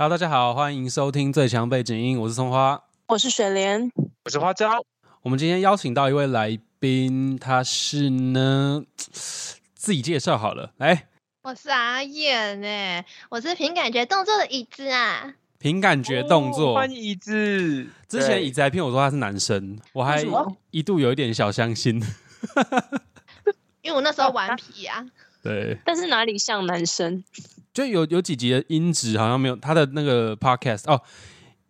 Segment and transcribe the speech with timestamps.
[0.00, 2.82] Hello，大家好，欢迎收听最强背景音，我是松花。
[3.08, 3.92] 我是雪莲，
[4.24, 4.82] 我是花椒。
[5.20, 8.82] 我们今天邀请到一位来宾，他是呢，
[9.76, 11.08] 自己介绍好了，来，
[11.42, 15.34] 我是阿燕哎，我是凭感觉动作的椅子啊。
[15.58, 17.86] 凭感觉动作，欢迎椅子。
[18.08, 20.24] 之前椅子还骗我说他是男生，我还
[20.70, 22.02] 一度有一点小相信，
[23.84, 25.04] 因为我那时候顽皮啊。
[25.42, 27.22] 对，但是哪里像男生？
[27.72, 31.00] 就有有几集的音质好像没有他的那个 podcast 哦，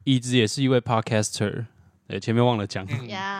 [0.04, 1.66] 椅子也是一位 podcaster，
[2.08, 2.86] 对，前面忘了讲，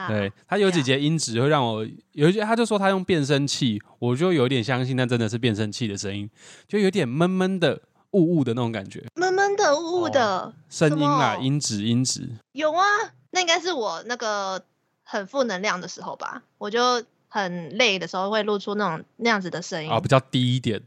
[0.08, 6.28] 对他有几节音质会让我有一些，他就说他用变声器，我就有点相信，那真的是变声器的声音，
[6.68, 7.82] 就有点闷闷的。
[8.12, 12.28] 雾雾的那种感觉，闷闷的雾雾的声音啊，音质音质。
[12.50, 12.82] 有啊，
[13.30, 14.60] 那应该是我那个
[15.04, 17.00] 很负能量的时候吧，我就
[17.30, 20.78] 很累的时候会露出那种那样子的声音啊，比较低一点，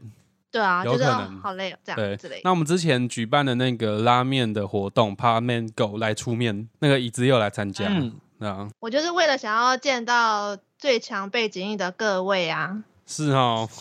[0.52, 2.40] 对啊，有可能好累哦，这样之类。
[2.44, 13.68] 那我们之前举办的那个拉面的活动，Pa Man Go 来出面，那个椅子又来参加，嗯，啊，我就是为了想要见到最强背景音的各位啊，是哦。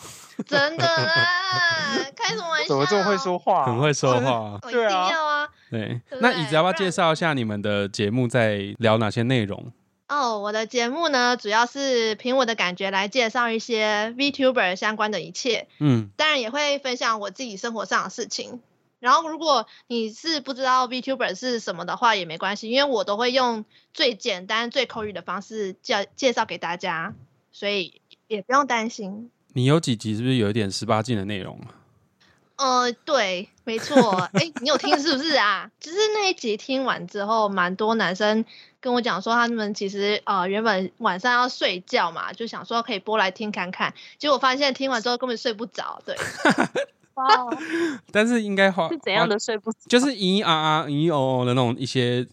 [0.48, 1.14] 真的啦，
[2.16, 2.68] 开什么玩笑？
[2.70, 3.68] 怎么这么会说话？
[3.68, 5.48] 很会说话，对啊。
[5.70, 9.72] 对，那椅子要不要介绍一下你们的节目在聊哪些内容？
[10.14, 15.68] 哦，我的节目呢，主要是凭我的感觉来介绍一些 VTuber 相关的一切。
[15.80, 18.62] 嗯，当然也会分享我自己生活上的事情。
[19.00, 27.16] 然后，如果你是不知道 VTuber 是什么的话，也没关系，因为我都会用最简单、最口语的方式介介绍给大家，
[27.52, 29.32] 所以也不用担心。
[29.54, 31.74] 你有几集是不是有一点十八禁的内容啊？
[32.56, 34.30] 呃，对，没错。
[34.34, 35.72] 哎，你有听是不是啊？
[35.82, 38.46] 就是那一集听完之后，蛮多男生
[38.84, 43.94] 跟我讲说，他们其实呃原本晚上要睡觉嘛，就想说可以播来听看看。
[44.18, 46.02] 结果发现听完之后根本睡不着。
[46.06, 46.14] 对，
[47.16, 47.26] 哇！
[48.12, 49.78] 但是应该花 是怎样的睡不着？
[49.88, 52.28] 就是咿啊啊、咿哦哦的那种一些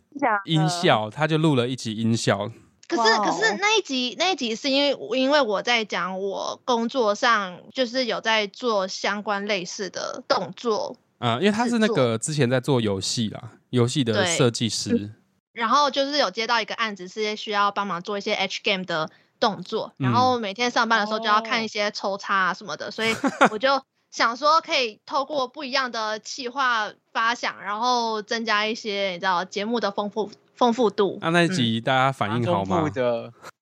[0.45, 2.51] 音效，他就录了一集音效。
[2.89, 15.13] 可是可是那一集那一集是因为因为我在讲我工作上就是有在做相关类似的动作啊，因为他是那个之前在做游戏啦，游戏的设计师，
[15.61, 23.15] 然后就是有接到一个案子是需要帮忙做一些 H game 的动作，然后每天上班的时候就要看一些抽插啊什么的，所以
[23.53, 30.31] 我就想说可以透过不一样的企划发想，然后增加一些你知道节目的丰富。
[30.57, 32.85] 丰富度，那那集大家反应好吗？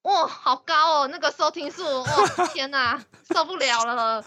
[0.03, 3.01] 哇，好高哦，那个收听数，哇，天哪，
[3.33, 4.25] 受不了了。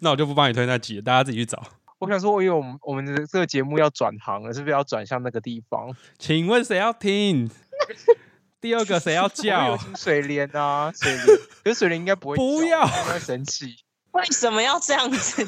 [0.00, 1.60] 那我就不帮你推那集，大家自己去找。
[2.00, 5.94] 我想说，因为我们我们的这个节目要转行了，是不是要转向那个地方？
[6.18, 7.50] 请问谁要听？
[8.60, 9.76] 第二个谁要叫？
[9.96, 11.26] 水莲啊，水莲，
[11.62, 13.76] 可是水莲应该不会，不要，会生气。
[14.12, 15.44] 为什么要这样子？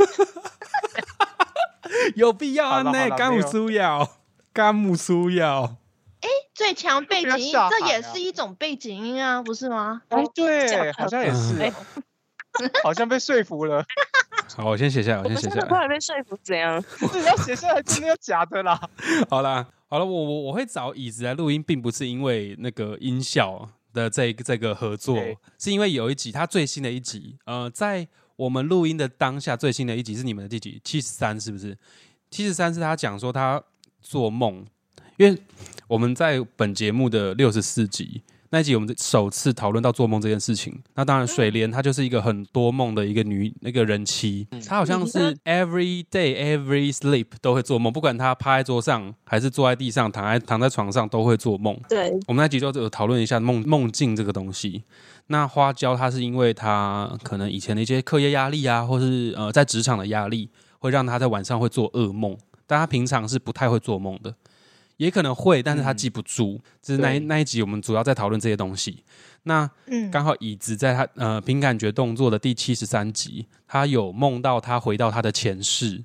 [2.15, 2.83] 有必要啊？
[2.83, 4.17] 那甘姆苏要，
[4.53, 5.77] 甘姆苏要。
[6.21, 10.03] 哎，最强背景音，这也是一种背景音啊，不是吗？
[10.09, 11.73] 哎，对，好像也是，
[12.83, 13.85] 好像被说服了。
[14.57, 15.69] 好，我先写下来，我先写下来。
[15.69, 16.83] 后来被说服怎样？
[17.11, 18.81] 是要写下来，真的要假的 啦。
[19.31, 25.19] 好啦，好了，我我我会找椅子来录音，并不是因为那个音效的这这个合作，
[25.59, 30.81] 是因为有一集，它最新的一集，呃，在我们录音的当下，最新的一集是你们的第几？
[30.85, 31.77] 七十三，是不是？
[32.31, 33.63] 七十三是他讲说他
[34.01, 34.67] 做梦。
[35.19, 35.39] 因为
[35.87, 38.23] 我们在本节目的六十四集
[38.55, 40.79] 那一集，我们首次讨论到做梦这件事情。
[40.95, 51.75] 那当然，水莲她就是一个很多梦的一个女那个人妻，她好像是 every day every sleep 都会做梦，不管她趴在桌上还是坐在地上，躺在躺在床上都会做梦。
[51.89, 54.85] 对，我们那集就有讨论一下梦梦境这个东西。
[55.29, 62.37] 那花椒她是因为她可能以前的一些课业压力啊，或是呃在职场的压力，会让她在晚上会做噩梦，
[62.67, 64.35] 但她平常是不太会做梦的。
[65.03, 66.61] 也可能会，但是他记不住。
[66.81, 69.03] 就是那一那一集，我们主要在讨论这些东西。
[69.43, 69.69] 那
[70.13, 76.05] 刚好椅子在他呃凭感觉动作的第七十三集，他有梦到他回到他的前世，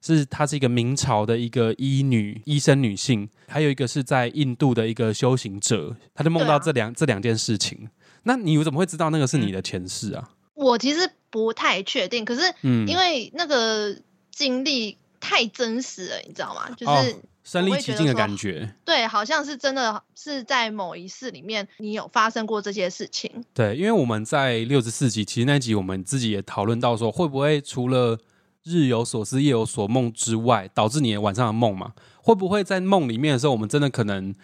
[0.00, 7.90] 是他是一个明朝的一个医女医生女性，还有一个是在印度的一个修行者，他就梦到这两这两件事情。
[8.22, 10.30] 那你怎么会知道那个是你的前世啊？
[10.54, 13.94] 我其实不太确定，可是因为那个
[14.30, 16.70] 经历太真实了，你知道吗？
[16.74, 17.16] 就是。
[17.50, 23.42] 身临其境的感觉，对，好像是真的是在某一世里面，你有发生过这些事情。
[23.54, 28.18] 对，因为我们在六十四集，其实那集我们自己也讨论到说，会不会除了
[28.64, 31.94] 日有所思夜有所梦之外，导致你晚上的梦嘛？
[32.20, 34.34] 会不会在梦里面的时候，我们真的可能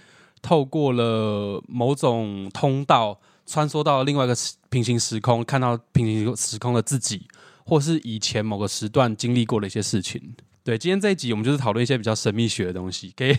[0.41, 4.35] 透过了某种通道，穿梭到另外一个
[4.71, 7.29] 平行时空，看到平行时空的自己，
[7.67, 10.35] 或是以前某个时段经历过的一些事情？
[10.65, 13.13] 对，今天这一集我们就是讨论一些比较神秘学的东西。
[13.15, 13.39] 给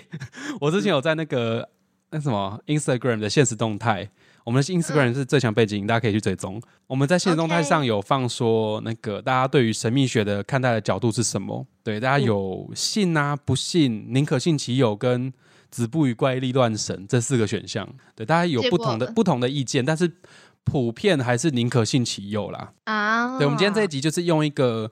[0.62, 1.68] 我之前有在那个
[2.12, 4.07] 那什么 Instagram 的现实动态，
[4.44, 6.62] 我们的 Instagram 是最强背景，大家可以去追踪。
[6.86, 11.66] 我们在现实动态上有放说，那个大家对于神秘学的看待的角度是什么？
[11.83, 15.33] 对，大家有信啊，不信，宁可信其有，跟
[15.71, 17.89] 子不语怪力乱神这四个选项。
[18.16, 20.12] 对，大家有不同的不同的意见，但是。
[20.68, 22.74] 普遍还是宁可信其有啦。
[22.86, 24.92] 啊，对，我们今天这一集就是用一个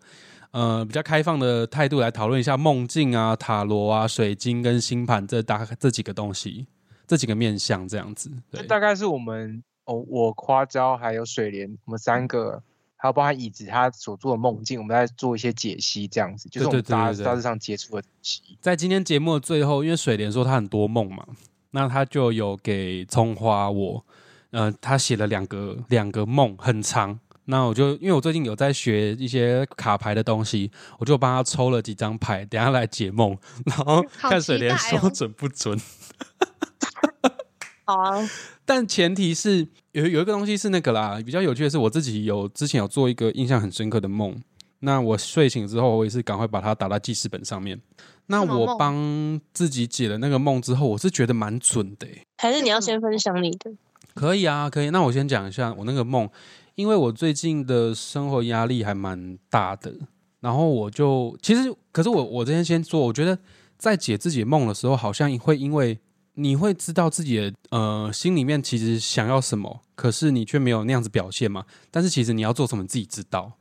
[0.53, 6.65] 呃比较开放的态度来讨论一下梦境啊、塔罗啊、水晶跟星盘这大这几个东西，
[7.05, 8.31] 这几个面向这样子。
[8.51, 12.61] 这大概是我们哦，我花椒还有水莲，我们三个
[12.95, 18.57] 还有包含椅子他所做的梦境，我们在做一些解析，这样子就是我们大大致上接触的东西。
[18.61, 21.25] 在今天节目的最后，因为水莲说他很多梦嘛，
[21.71, 24.05] 那他就有给葱花我。
[24.51, 27.19] 呃，他写了两个两个梦，很长。
[27.45, 35.79] 那我就因为我最近有在学一些卡牌的东西，我就帮他抽了几张牌，等下来解梦，然后 看水莲说准不准。
[37.85, 38.29] 好啊，
[38.63, 44.41] 但前提是有有一个东西是那个啦，比较有趣的是，我自己有之前有做一个印象很深刻的梦。
[44.79, 47.79] 那我睡醒之后，我也是赶快把它打到记事本上面。
[48.27, 52.07] 那我帮自己解了那个梦之后，我是觉得蛮准的。
[52.37, 53.71] 还是你要先分享你的？
[54.13, 54.89] 可以啊，可以。
[54.89, 56.29] 那我先讲一下我那个梦，
[56.75, 59.93] 因为我最近的生活压力还蛮大的，
[60.39, 63.37] 然后我就其实，可是我我今天先说，我觉得
[63.77, 65.99] 在解自己梦的时候，好像会因为
[66.33, 71.63] 你会知道自己的呃心里面其实想要什么，可是你却没有那样子表现嘛。
[71.91, 73.51] 但是其实你要做什么，自己知道。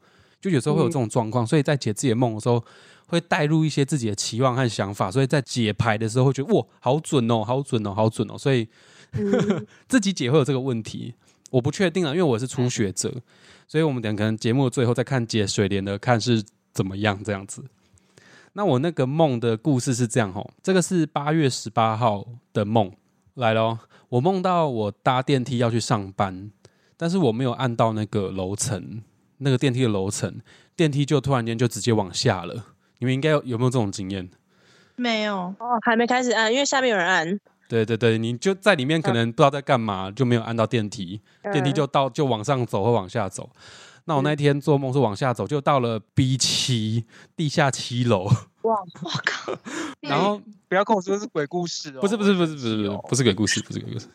[0.41, 2.65] 就有时候会有这种状况，所以在解自己的梦的时候，
[3.07, 8.67] 会带入一些自己的期望和想法，所以在解牌的时候会觉得哇，好准哦，好准哦，好准哦，所以。
[9.87, 11.13] 自己解会有这个问题，
[11.53, 13.15] 我不确定啊，因为我是初学者，
[13.69, 17.63] 所以我们等可能节目最后再看解水莲的，看是怎么样这样子。
[18.55, 22.91] 那我那个梦的故事是这样吼，这个是八月十八号的梦
[23.35, 23.79] 来咯，
[24.09, 26.51] 我梦到我搭电梯要去上班，
[26.97, 29.03] 但是我没有按到那个楼层，
[29.39, 30.41] 那个电梯的楼层，
[30.75, 32.75] 电梯就突然间就直接往下了。
[32.99, 34.31] 你们应该有有没有这种经验？
[34.97, 37.41] 没有哦，还没开始按，因为下面有人按。
[37.69, 41.21] 对对对，你就在里面可能不知道在干嘛，就没有按到电梯，
[41.53, 43.49] 电梯就到就往上走或往下走。
[44.05, 47.05] 那我那天做梦是往下走，就到了 B 七
[47.37, 48.25] 地下七楼。
[48.63, 49.57] 哇，我靠！
[50.01, 54.07] 然后不要跟我说是鬼故事哦，不是不是不是不是不是鬼故事，不是鬼故事。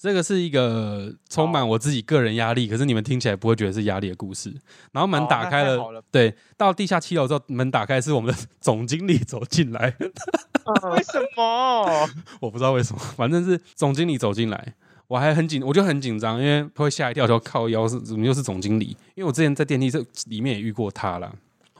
[0.00, 4.48] 这个是一个充满我自己个人压力，可是你们听起来不会觉得是压力的故事。
[4.92, 9.92] 然后门打开了，对，到地下七楼之后，门打开是我们的 总经理走进来。
[9.98, 12.08] 为什么？
[12.40, 14.74] 我不知道为什么，反正是总经理走进来，
[15.08, 18.96] 我还很紧，我就很紧张，因为会吓一跳，就靠腰是怎么又是总经理？
[19.16, 19.98] 因为我之前在电梯这
[20.28, 21.34] 里面也遇过他了。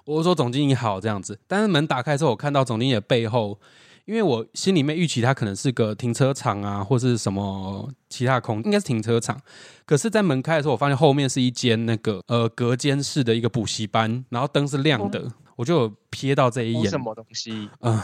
[0.05, 3.57] 我说总经理好这样子，但是门打开之后，我看到总经理的背后。
[4.09, 9.39] 因为我心里面预期它可能是个停车场啊，或是什么其他空，应该是停车场。
[9.85, 16.89] 可是，在门开的时候，我发现后面是一间那个呃隔间式的一个补习班，然后灯是亮的，我就瞥到这一眼。
[16.89, 17.69] 什么东西？
[17.81, 18.01] 嗯，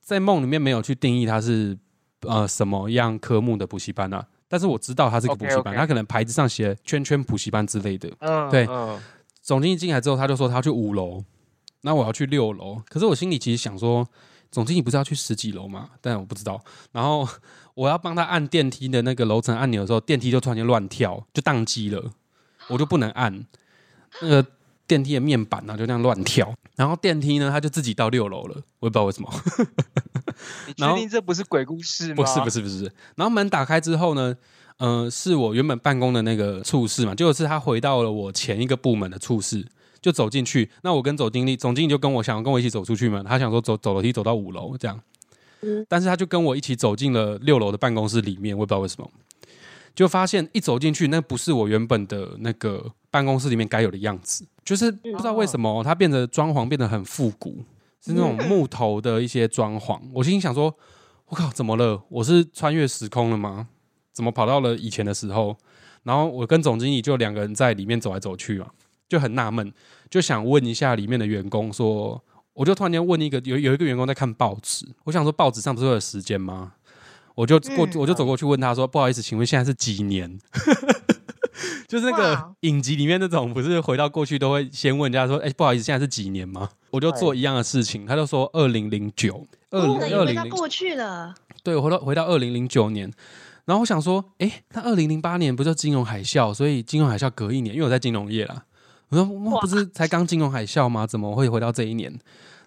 [0.00, 1.78] 在梦里面没有去定义它是
[2.22, 8.10] 呃什么样科目的补习班啊，但是我知道它是个补习班，它可能牌子上写圈圈补习班之类的。
[8.18, 8.66] 嗯，对。
[9.40, 11.22] 总经理进来之后，他就说他要去五楼，
[11.82, 12.82] 那我要去六楼。
[12.88, 14.04] 可是我心里其实想说。
[14.54, 15.90] 总经理不是要去十几楼吗？
[16.00, 16.62] 但我不知道。
[16.92, 17.28] 然后
[17.74, 22.12] 我要帮他按电梯的那个楼层按钮的时候，电梯就突然间乱跳，就宕机了，
[22.68, 23.44] 我就不能按
[24.22, 24.46] 那个
[24.86, 26.54] 电梯的面板呢，就那样乱跳。
[26.76, 29.28] 然后电梯呢，它就自己到六楼了，我也不知道为什么。
[30.68, 32.14] 你确定这不是鬼故事吗？
[32.14, 32.84] 不是，不是，不是。
[33.16, 34.36] 然后门打开之后呢，
[34.78, 39.66] 嗯，是我原本办公的那个处室嘛，就是他回到了我前一个部门的处室。
[40.04, 45.00] 就走进去，那我跟总经理，总经理就跟我想跟我一起走出去嘛，他想说走走楼梯走到五楼这样，
[45.88, 49.10] 但是他就跟我一起走进了六楼的办公室里面，我也不知道为什么，
[49.94, 57.64] 就发现一走进去，那不是我原本的那个办公室里面该有的样子，就是不知道为什么它变得装潢变得很复古，
[58.04, 60.76] 是那种木头的一些装潢，我心想说，
[61.28, 62.02] 我靠，怎么了？
[62.10, 63.68] 我是穿越时空了吗？
[64.12, 65.56] 怎么跑到了以前的时候？
[66.02, 68.66] 然后我跟总经理就两个人在里面走来走去嘛。
[69.08, 69.72] 就很纳闷，
[70.10, 76.72] 就想问一下里面的员工说，我就突然间问一个有有一个员工在看报纸，我想说报纸上不是有时间吗？
[77.34, 80.38] 我就过我就走过去问他说，不好意思，请问现在是几年？
[81.86, 86.68] 就是那个影集里面那种，不是回到过去都会先问人家说，哎，不好意思，现在是几年吗？
[86.90, 93.12] 我就做一样的事情，他就说二零零九，二零二零过去了，对，回到回到二零零九年，
[93.64, 96.52] 然后我想说，哎，那二零零八年不就金融海啸？
[96.54, 98.64] 所以金融海啸隔一年，因为我在金融业啦。
[99.22, 101.06] 我说：“不是才刚金融海啸吗？
[101.06, 102.12] 怎么会回到这一年？”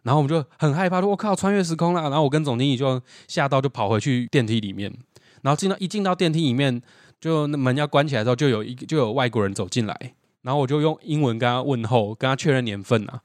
[0.04, 2.04] 然后我们就很害怕，说我靠，穿越时空了。
[2.04, 4.94] 然后我跟总经理就吓到，就跑回去电梯里面。
[5.42, 6.82] 然后进到一进到电梯里面，
[7.20, 10.14] 就那门要关起来之后，就有一就有外国人走进来。
[10.44, 13.20] 然后我就用英文跟他问候，跟他确认年份啊。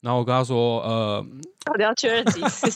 [0.00, 1.24] 然后我跟他说，呃，
[1.64, 2.70] 到底要确认几次？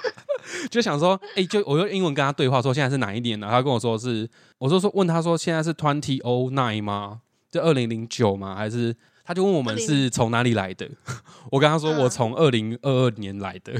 [0.70, 3.48] 就想说，哎，就我用英文跟他对话，说现在是哪一年呢？
[3.50, 7.20] 他跟我说是，我就说问他说现在是 twenty o nine 吗？
[7.50, 8.54] 就二零零九吗？
[8.54, 10.88] 还是他就问我们是从哪里来的？
[11.50, 13.72] 我跟他说我从二零二二年来的。
[13.72, 13.78] 你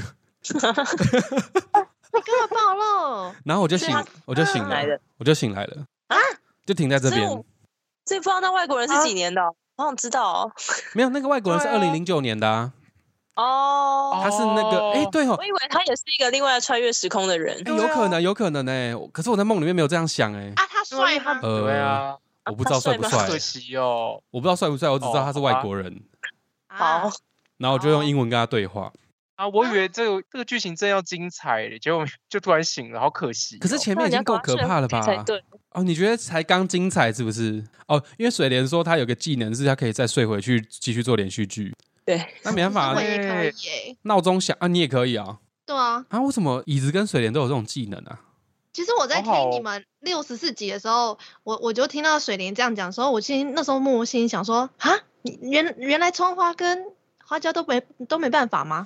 [0.59, 3.33] 跟我暴露。
[3.45, 6.17] 然后我就醒，我就醒来了，我就醒来了啊，
[6.65, 7.27] 就停在这边。
[7.27, 9.41] 所以不知道那外国人是几年的？
[9.77, 10.51] 我想知道哦。
[10.93, 12.71] 没有，那个外国人是二零零九年的啊。
[13.35, 18.95] 哦，他是那个哎，对哦，我以为他也是一个另外穿越时空的人，有可能，有可能呢。
[19.11, 20.53] 可是我在梦里面没有这样想哎。
[20.55, 21.39] 啊，他帅吗？
[21.41, 22.15] 对啊，
[22.49, 26.01] 我不知道帅不帅，可惜哦，我不知道帅不帅，我只知道他是外国人。
[26.67, 27.09] 好，
[27.57, 28.91] 然后我就用英文跟他对话。
[29.35, 33.57] 啊，我以为这个这个剧情真要精彩，结果就突然醒了，好可惜。
[33.57, 35.01] 可是前面已经够可怕了吧？
[35.23, 35.43] 对。
[35.71, 37.61] 哦，你觉得才刚精彩是不是？
[37.87, 41.73] 哦，因为水莲说他有个技能是他可以再睡回去继续做连续剧。
[42.05, 43.97] 对，那没办法，我也可以。
[44.03, 45.39] 闹钟响啊，你也可以啊。
[45.65, 46.05] 对啊。
[46.07, 48.21] 啊，为什么椅子跟水莲都有这种技能啊？
[48.75, 54.99] 其实我在听你们六十四集的时候，我我就听到水莲这样讲，时候我心那时候默默心想说啊，
[55.41, 56.85] 原原来葱花跟
[57.23, 58.85] 花椒都没都没办法吗？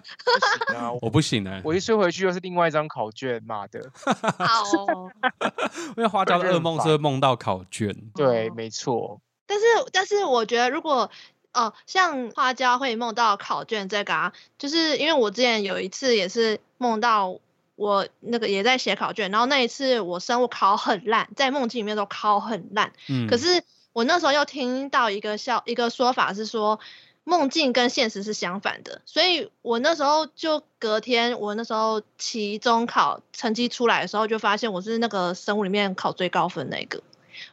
[1.00, 3.90] 我不行哎，我一睡回去又是另外一张考卷，妈的。
[3.94, 5.08] 好，
[5.96, 7.96] 因为花椒的噩梦是会梦到考卷。
[8.14, 9.22] 对，没错。
[9.46, 11.10] 但是但是我觉得如果。
[11.54, 17.38] 哦，像花椒会梦到考卷这个啊，就是因为我之前有一次也是梦到
[17.76, 22.92] 我那个也在写考卷，然后那一次我生物考很烂，在梦境里面都考很烂。
[23.08, 23.28] 嗯。
[23.28, 26.80] 可是我那时候又听到一个笑一个说法是说，
[27.24, 37.02] 梦境跟现实是相反的，所以我那时候就隔天我那时候期中考成绩出来的时候，就发现我是那个生物里面考最高分那个，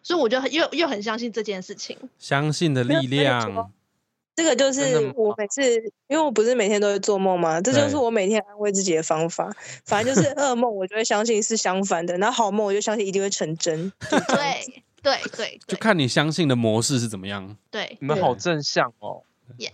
[0.04, 3.72] 所以我就又又很相信这件事情，相信的力量。
[4.36, 5.62] 这个就是我每次，
[6.08, 7.62] 因为我不是每天都会做梦嘛？
[7.62, 9.52] 这就是我每天安慰自己的方法。
[9.86, 13.92] 反正就是 噩梦，我就会相信是相反的；然后好梦，我就相信一定会成真。
[14.10, 17.56] 对对对，就看你相信的模式是怎么样。
[17.70, 19.22] 对，你们好正向哦。
[19.58, 19.72] Yeah。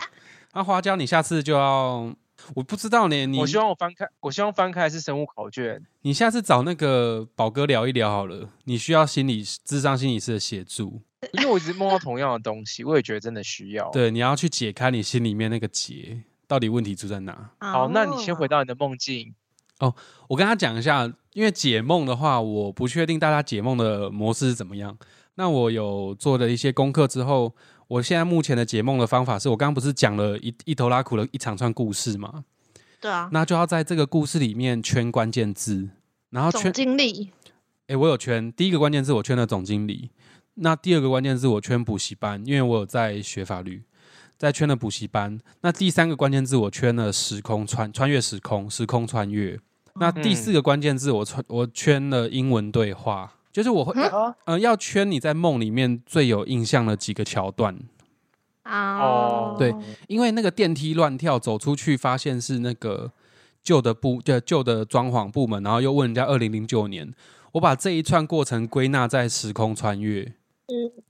[0.52, 2.12] 那花椒，你下次就要，
[2.54, 3.26] 我不知道呢。
[3.26, 5.84] 你我希望我翻开，我希望翻开是生物考卷。
[6.02, 8.48] 你下次找那个宝哥聊一聊好了。
[8.64, 11.02] 你需要心理智商心理师的协助。
[11.32, 13.90] 因为我一直梦到同样的东西，我也觉得真的需要。
[13.90, 17.50] 对，你要去解开你心里面那个结，到底问题出在哪？
[17.58, 19.34] 好，那你先回到你的梦境。
[19.80, 19.94] 哦，
[20.28, 24.96] 我跟他讲一下，因为解梦的话，我不确定大家解梦的模式是怎么样。
[25.34, 27.54] 那我有做了一些功课之后，
[27.90, 32.44] 我现在目前的解梦的方法是我刚刚不是讲了一一头拉苦的一长串故事吗？
[33.00, 33.28] 对啊。
[33.32, 35.88] 那就要在这个故事里面圈关键字，
[36.30, 37.30] 然后圈经理。
[37.88, 40.10] 哎，我有圈第一个关键字，我圈了总经理。
[40.54, 43.82] 那第二个关键字我圈补习班，因为我有在学法律，
[44.38, 45.40] 在圈了补习班。
[45.62, 49.58] 那第三个关键字我圈了时空穿穿越时空，时空穿越。
[49.96, 53.94] 那第四个关键字我穿我圈了英文对话，就是我会
[54.46, 54.60] 嗯？
[54.60, 57.78] 要圈你在梦里面最有印象的几个桥段。
[58.62, 59.54] 啊。
[59.58, 59.74] 对，
[60.08, 63.12] 因为那个电梯乱跳走出去，发现是那个
[63.62, 67.12] 旧的部就旧的装潢部门，然后又问人家二零零九年，
[67.52, 70.34] 我把这一串过程归纳在时空穿越。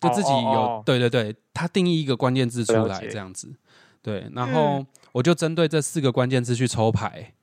[0.01, 3.55] 就自己有对对对，他定义一个关键字出来这样子，
[4.01, 4.83] 对，然后
[5.13, 7.35] 我就针对这四个关键字去抽牌，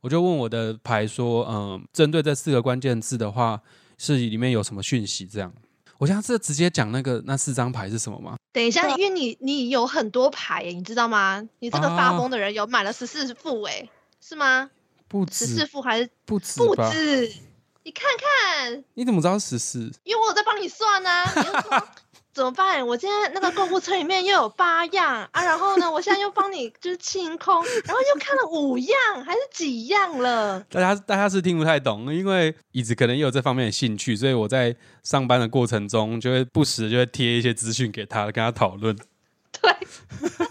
[0.00, 3.60] 我就问我的牌说，嗯，针对这四个关键字的话，
[3.98, 5.26] 是里面有什么讯息？
[5.26, 5.52] 这样，
[5.98, 8.36] 我现在是直接讲那个那四张牌是什么吗？
[8.52, 11.46] 等一下，因为你你有很多牌，你知道吗？
[11.58, 13.88] 你这个发疯的人有买了十四副，哎，
[14.20, 14.70] 是吗？
[15.08, 17.32] 不止十四副还是不止不止？
[17.82, 19.90] 你看看，你怎么知道十四？
[20.04, 21.10] 因为我有在帮你算呢。
[22.38, 22.86] 怎么办？
[22.86, 30.60] 我今天那个购物车里面又有八样啊，然后呢，我现在又帮你 就是清空，然后又看了五样还是几样了？
[30.70, 38.96] 大家大家是听不太懂，因为椅子可能也有这方面的兴趣，所以我在上班的过程中就会不时就会贴一些资讯给他，跟他讨论。
[39.60, 40.47] 对。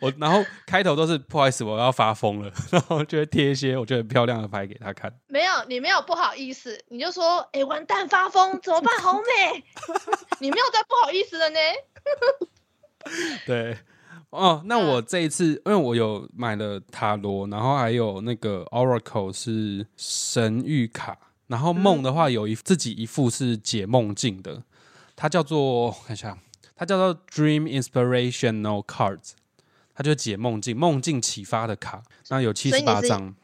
[0.00, 5.12] 我然后开头都是不好意思，我要发疯了， 然后就会贴一些我觉得漂亮的牌给他看。
[5.28, 8.98] 没有，你没有不好意思，你就说，哎，完蛋发疯怎么办？
[9.00, 9.64] 好美，
[10.40, 11.58] 你没有在不好意思的呢。
[13.46, 13.78] 对，
[14.30, 24.62] 哦，那我这一次，因为我有买了塔罗，然后还有那个 Oracle 是神谕卡，然后梦的话有一自己一副是解梦境的，
[25.16, 26.36] 它叫做看一下，
[26.76, 29.32] 它叫做 Dream Inspirational Cards。
[30.00, 33.34] 它就解梦境，梦境启发的卡，那有七十八张。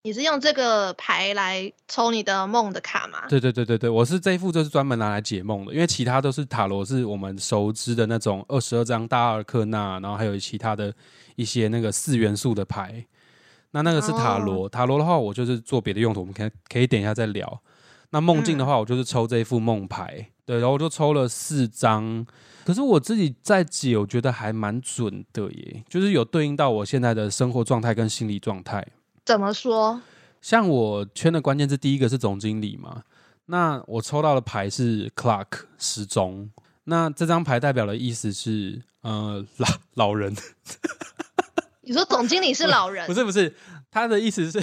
[0.00, 3.26] 你是用这个牌来抽你的梦的卡吗？
[3.28, 10.90] 对对对对对，我是这一副就是专门拿来解梦的，因为其他都是塔罗，是我们熟知的那种二十二张大阿尔克纳，然后还有其他的
[11.34, 13.04] 一些那个四元素的牌。
[13.72, 17.60] 那那个是塔罗，塔罗的话我就是做别的用途，我们可以可以等一下再聊。
[18.08, 22.24] 那梦境的话，我就是抽这一副梦牌，对，然后我就抽了四张，
[22.66, 28.84] 可是我自己在解，我觉得还蛮准的耶，就是有对应到我现在的生活状态跟心理状态。
[29.24, 30.02] 怎么说？
[30.40, 33.04] 像我圈的关键字，第一个是总经理嘛。
[33.44, 35.46] 那我抽到的牌是 clock
[35.78, 36.50] 时钟。
[36.82, 40.34] 那这张牌代表的意思是，呃，老老人。
[41.82, 43.06] 你说总经理是老人？
[43.06, 43.54] 不是不是，
[43.92, 44.60] 他的意思是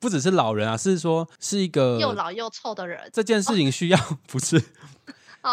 [0.00, 3.08] 不只是老人啊，是说是一个又老又臭的人。
[3.12, 4.60] 这件事情需要 不是？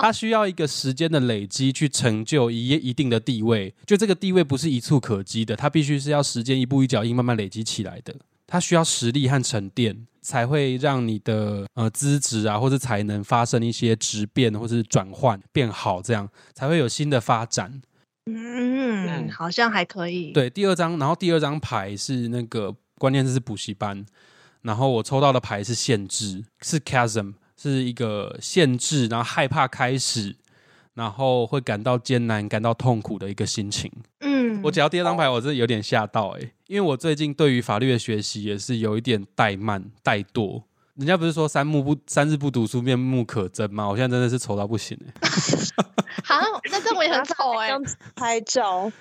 [0.02, 8.16] 他需要一个时间的累积去成就一一定的地位，就这个地位不是一蹴可及的，它必须是要时间一步一脚印慢慢累积起来的。
[8.46, 17.82] 它需要实力和沉淀，才会让你的呃资质啊，或者才能发生一些质变，或是转换变好，这样才会有新的发展。
[18.26, 20.32] 嗯，好像还可以。
[20.32, 24.06] 对，第二张，然后第二张牌是那个关键字是补习班，
[24.62, 27.34] 然后我抽到的牌是限制，是 chasm，
[27.72, 30.36] 是一个限制，然后害怕开始。
[30.96, 33.92] 然后会感到艰难、感到痛苦的一个心情。
[34.20, 40.62] 嗯，我只要第二张牌，我真的有点吓到哎，因为我最近对于法律的学习也是有一点怠慢、怠惰。
[40.94, 43.88] 人家不是说三目不三日不读书，面目可憎吗？
[43.90, 45.14] 我现在真的是丑到不行哎。
[46.24, 46.40] 好，
[46.70, 47.72] 那这我也很丑哎。
[48.14, 48.92] 拍照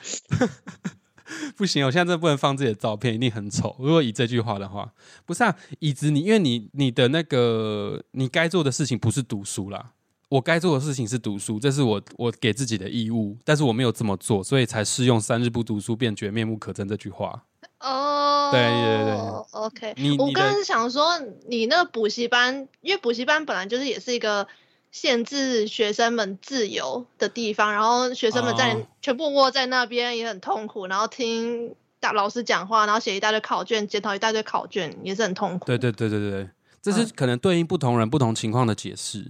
[1.56, 3.76] 不行，我现在真的不能放自己的照片，一定很丑。
[3.78, 4.92] 如果以这句话的话，
[5.24, 9.92] 不是啊，椅子你，因为你你的那个你该做的事情不是读书啦。
[10.28, 17.44] 我该做的事情是读书，这是我我给自己的义务，但是我没有这么做，所以才适用“三日不读书便觉面目可憎”这句话。
[17.80, 19.14] 哦，对对对
[19.50, 20.16] ，OK。
[20.18, 24.48] 我刚刚是想说，你那个补习班，因为补习班本来就是也是一个
[24.92, 35.64] 限制学生们自由的地方，然后学生们在全部窝在那边也很痛苦，然后听大老师讲话，然后写一大堆考卷，检讨一大堆考卷，也是很痛苦。
[35.64, 36.48] 对对对对对，
[36.82, 39.24] 这是可能对应不同人不同情况的解释。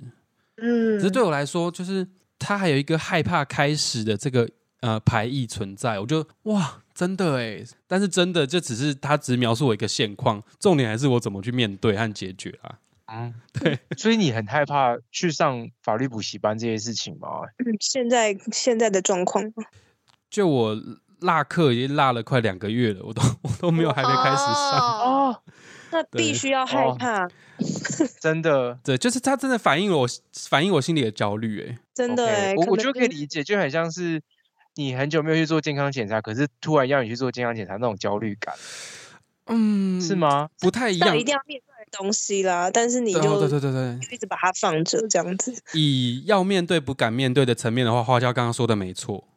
[0.57, 2.07] 嗯，只是对我来说，就是
[2.39, 4.49] 他还有一个害怕开始的这个
[4.81, 12.79] 呃排异存在，我就哇，真的哎，但是真的就只是他只描述我一个现况，重点还是我怎么去面对和解决啊。
[13.13, 17.29] 嗯， 对，所以你很害怕去上法律补习班这些事情吗？
[17.59, 19.53] 嗯，现在现在的状况，
[20.31, 20.75] 就我
[21.21, 25.43] 落课已经落了快两个月了，我都我都没有还没开始上哦。
[25.95, 27.29] 那必须要害怕，
[28.19, 30.09] 真的，对，就是他真的反映了我，
[30.49, 34.23] 反映我心里的焦虑，哎，真的，哎，我我觉得可以理解，就很像是
[34.75, 38.55] 你很久没有去做健康检查，可是突然要你去做健康检查那种焦虑感，
[39.47, 40.49] 嗯，是吗？
[40.61, 45.53] 不太一样，一定要面对东西啦，但是你就对对对对，一直把它放着这样子。
[45.75, 49.29] 以要面对不敢面对的层面的话，花椒刚刚说的没错。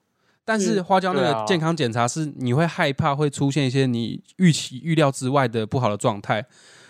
[0.48, 6.46] 但是花椒那个健康检查是你会害怕会出现一些你预期预料之外的不好的状态，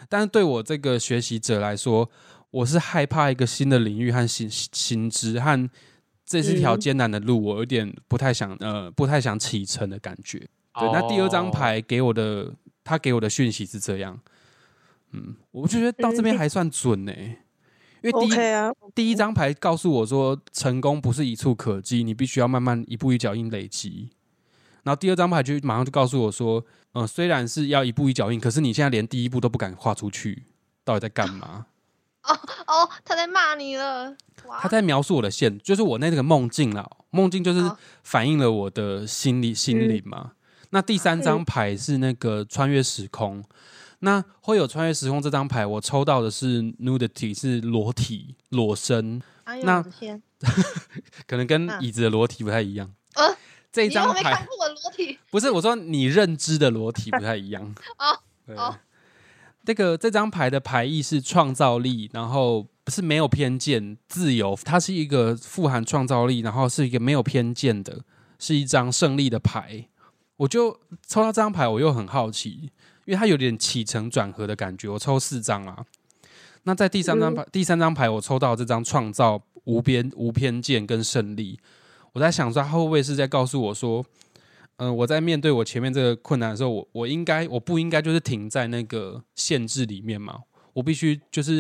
[0.10, 2.10] 但是对我这个学习者来说，
[2.52, 5.70] 我是害怕一个新的领域和新新知和
[6.26, 10.38] 这是一条艰难的路，我有点不太想呃不太想启程的感觉。
[10.78, 12.52] 对，那第二张牌给我的
[12.86, 14.22] 他给我的讯息是这样，
[15.12, 17.12] 嗯，我就觉得到这边还算准呢。
[18.02, 18.38] 因为第一
[18.94, 24.12] 第一张牌告诉我说，成功不是一触可及，你必须要慢慢一步一脚印累积。
[24.84, 30.44] 然后第二张牌就马上就告诉我说，嗯，虽然是要一步一脚印，可是你现在连第一步都不敢跨出去，
[30.84, 31.66] 到底在干嘛？
[32.22, 34.16] 哦哦，他在骂你了。
[34.62, 36.98] 他在描述我的线，就是我那个梦境了。
[37.10, 37.72] 梦境就是
[38.04, 40.34] 反映了我的心理心理嘛。
[40.76, 43.42] 那第三张牌是那个穿越时空。
[44.00, 49.22] 那会有穿越时空这张牌，我抽到的是 nudity，是裸体裸身。
[49.64, 50.22] 那天，
[51.26, 52.94] 可能跟椅子的裸体不太一样。
[53.14, 53.34] 呃，
[53.72, 55.18] 这张牌看过裸体？
[55.32, 57.74] 不是，我说你认知的裸体不太一样。
[57.98, 58.20] 哦
[58.58, 58.76] 哦，
[59.64, 68.02] 这个这张牌的牌意是创造力，然后不是没有偏见、自由，它是一个富含创造力，然后是一个没有偏见的，
[68.38, 69.88] 是一张胜利的牌。
[70.38, 72.72] 我就抽到这张牌，我又很好奇。
[73.06, 75.86] 因为它有点起承转合的感觉，我抽四张啊。
[76.64, 81.60] 那在第三张牌，第三张牌我抽到这张创造无边无偏见跟胜利。
[82.14, 84.04] 我在想说，他会不会是在告诉我说，
[84.78, 90.40] 嗯，我在面对我前面这个困难的时候，我我应该我不应该就是停在那个限制里面嘛？
[90.74, 91.58] 我必须就是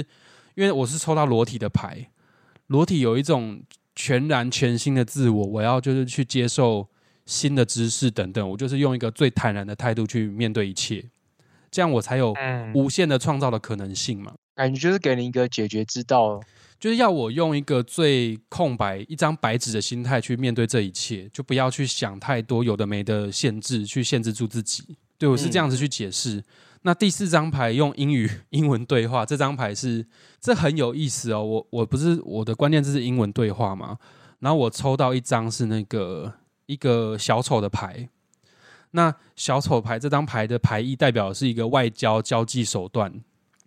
[0.56, 2.10] 因为我是抽到裸体的牌，
[2.66, 3.62] 裸体有一种
[3.94, 6.90] 全然全新的自我，我要就是去接受
[7.26, 11.04] 新的知识等等，我就是用一个最坦然的态度去面对一切，
[11.72, 12.34] 这样我才有
[12.74, 14.34] 无限的创造的可能性嘛。
[14.56, 16.40] 感觉就是给你一个解决之道，
[16.80, 24.96] 就是要我用一个最空白一张白纸的心态去面对这一切，就不要去想太多有的没的限制，去限制住自己。
[25.18, 26.44] 对我是这样子去解释。
[26.84, 30.06] 那第四张牌用英语 英文对话，这张牌是
[30.40, 31.44] 这很有意思哦。
[31.44, 33.98] 我我不是我的关键字是英文对话嘛？
[34.40, 36.32] 然后我抽到一张是那个
[36.65, 38.10] 一个小丑的牌。
[38.91, 43.21] 那小丑牌这张牌的牌意代表是一个外交交际手段，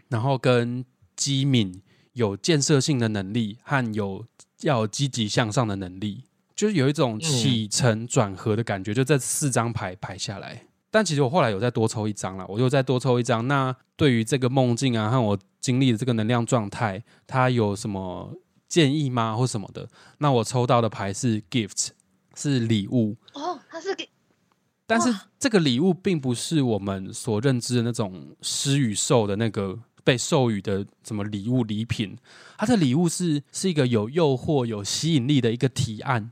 [0.08, 0.84] 然后跟
[1.14, 1.82] 机敏、
[2.14, 4.24] 有建设性的能力和有
[4.62, 6.24] 要积极向上的能力，
[6.56, 8.94] 就是有一种起承转合的感觉。
[8.94, 10.64] 就这四张牌排下来。
[10.90, 13.46] 但其实我后来有再多抽一张了，我又再多抽一张。
[13.46, 18.32] 那对于这个梦境啊，和我经历的这个能量状态，它有什么
[18.66, 19.86] 建议吗，或什么的？
[20.16, 21.88] 那我抽到的牌是 gift，
[22.38, 23.16] 是礼物。
[23.34, 24.08] 哦，它是给，
[24.86, 32.16] 但是这个礼物并不是我们所认知的那种施与受的那个被授予的什么礼物礼品。
[32.56, 36.30] 它的礼物是是一个有诱惑、有吸引力的一个提案。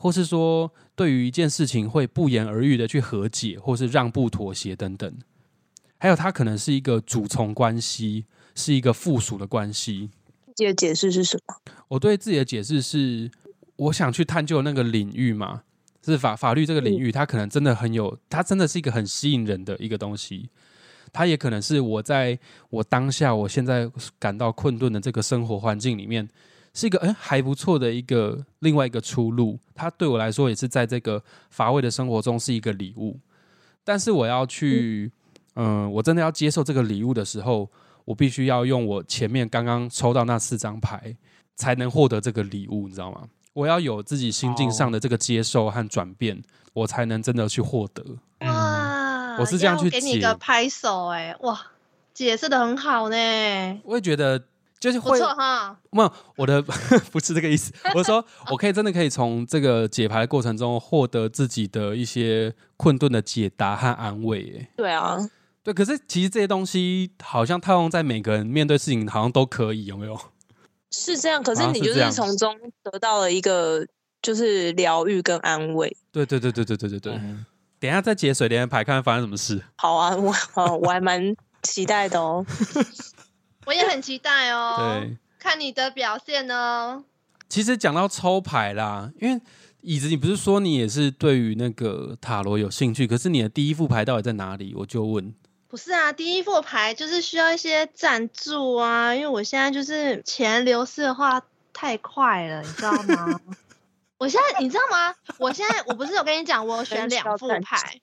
[0.00, 5.12] 或是说，对于一件事情会不言而喻的去和解，或是让步妥协等等，
[5.98, 10.08] 还有它可能是一个主从关系，是一个附属的关系。
[10.46, 11.72] 自己的解释是什么？
[11.88, 13.28] 我对自己的解释是，
[13.78, 15.62] 我想去探究那个领域嘛，
[16.04, 20.48] 是法法律这个领域，它可能真的很有，它真的是一个很吸引人的一个东西。
[21.12, 22.38] 它也可能是我在
[22.70, 26.28] 我当下我现在感到困顿的这个生活环境里面。
[26.74, 33.18] 是一个哎还不错的一个另外一个出路，它对我来说也是在这个乏味的生活中是一个礼物。
[33.82, 35.10] 但是我要去，
[35.56, 37.68] 嗯，我真的要接受这个礼物的时候，
[38.04, 41.16] 我必须要用我前面刚刚抽到那四张牌，
[41.56, 43.26] 才能获得这个礼物，你知道吗？
[43.58, 46.42] 我要有自己心境上的这个接受和转变，
[46.72, 48.04] 我才能真的去获得。
[48.40, 51.60] 哇，我是这样去给你一个拍手，哎，哇，
[52.14, 53.16] 解释的很好呢。
[53.84, 54.44] 我也觉得。
[54.80, 56.62] 就是会哈，没有我的
[57.10, 57.72] 不是这个意思。
[57.96, 64.56] 我说， 我可以真的可以从这个解牌的过程中获得自己的一些困顿的解答和安慰。
[64.56, 65.18] 哎，对啊，
[65.64, 65.74] 对。
[65.74, 70.16] 可是其实这些东西好像套用在每个人面对事情，好像都可以，有没有？
[70.90, 71.42] 是这样。
[71.42, 73.86] 可是你就是从中得到了一个
[74.22, 75.96] 就是疗愈跟安慰。
[76.12, 77.20] 对对对对对对对对。
[77.80, 79.62] 等下再解水莲的牌，看看发生什么事。
[79.76, 80.32] 好啊，我
[80.78, 82.44] 我还蛮期待的哦。
[83.66, 87.04] 我也很期待哦，对，看你的表现哦。
[87.48, 89.40] 其实讲到抽牌啦，因为
[89.82, 93.06] 椅子，你不是说你也是对于那个塔罗有兴趣？
[93.06, 94.74] 可是你的第一副牌到底在哪里？
[94.74, 95.32] 我就问。
[95.68, 103.40] 不是啊，第一副牌就是需要一些赞助啊，因为我现在就是钱流失的话太快了，你知道吗？
[104.18, 105.14] 我现在你知道吗？
[105.38, 108.00] 我现在我不是有跟你讲，我选两副牌。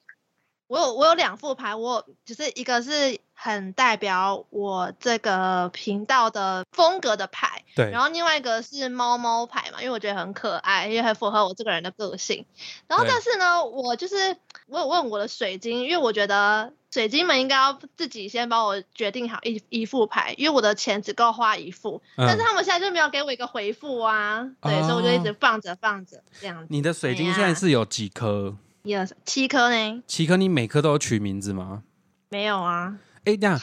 [0.68, 7.92] 我有我有两副牌，我就是一个是很代表我这个频道的风格的牌，对。
[7.92, 12.46] 然后另外一个是猫猫牌嘛，因为我觉得很可爱，也很符合我这个人的个性。
[12.88, 26.66] 然后但是呢，我就是我有问我的水晶，因为我觉得水晶们应该要自己先帮我决定好一一副牌，因为我的钱只够花一副，但是他们现在就没有给我一个回复啊，对，所以我就一直放着放着这样。
[26.70, 28.56] 你的水晶现在是有几颗？
[28.86, 30.04] 一二三，七颗呢？
[30.06, 31.82] 七颗，你每颗都有取名字吗？
[32.30, 32.96] 没有啊。
[33.24, 33.60] 哎，这样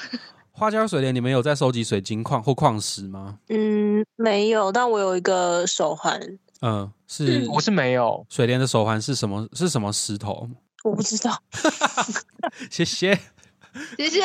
[0.50, 3.38] 花椒水莲，你们有在收集水晶矿或矿石吗？
[3.48, 6.20] 嗯，没有，但我有一个手环。
[6.60, 8.26] 嗯，是，我是没有。
[8.28, 9.48] 水莲的手环是什么？
[9.52, 10.50] 是什么石头？
[10.82, 11.40] 我不知道。
[12.68, 13.14] 谢谢，
[13.96, 14.20] 谢谢。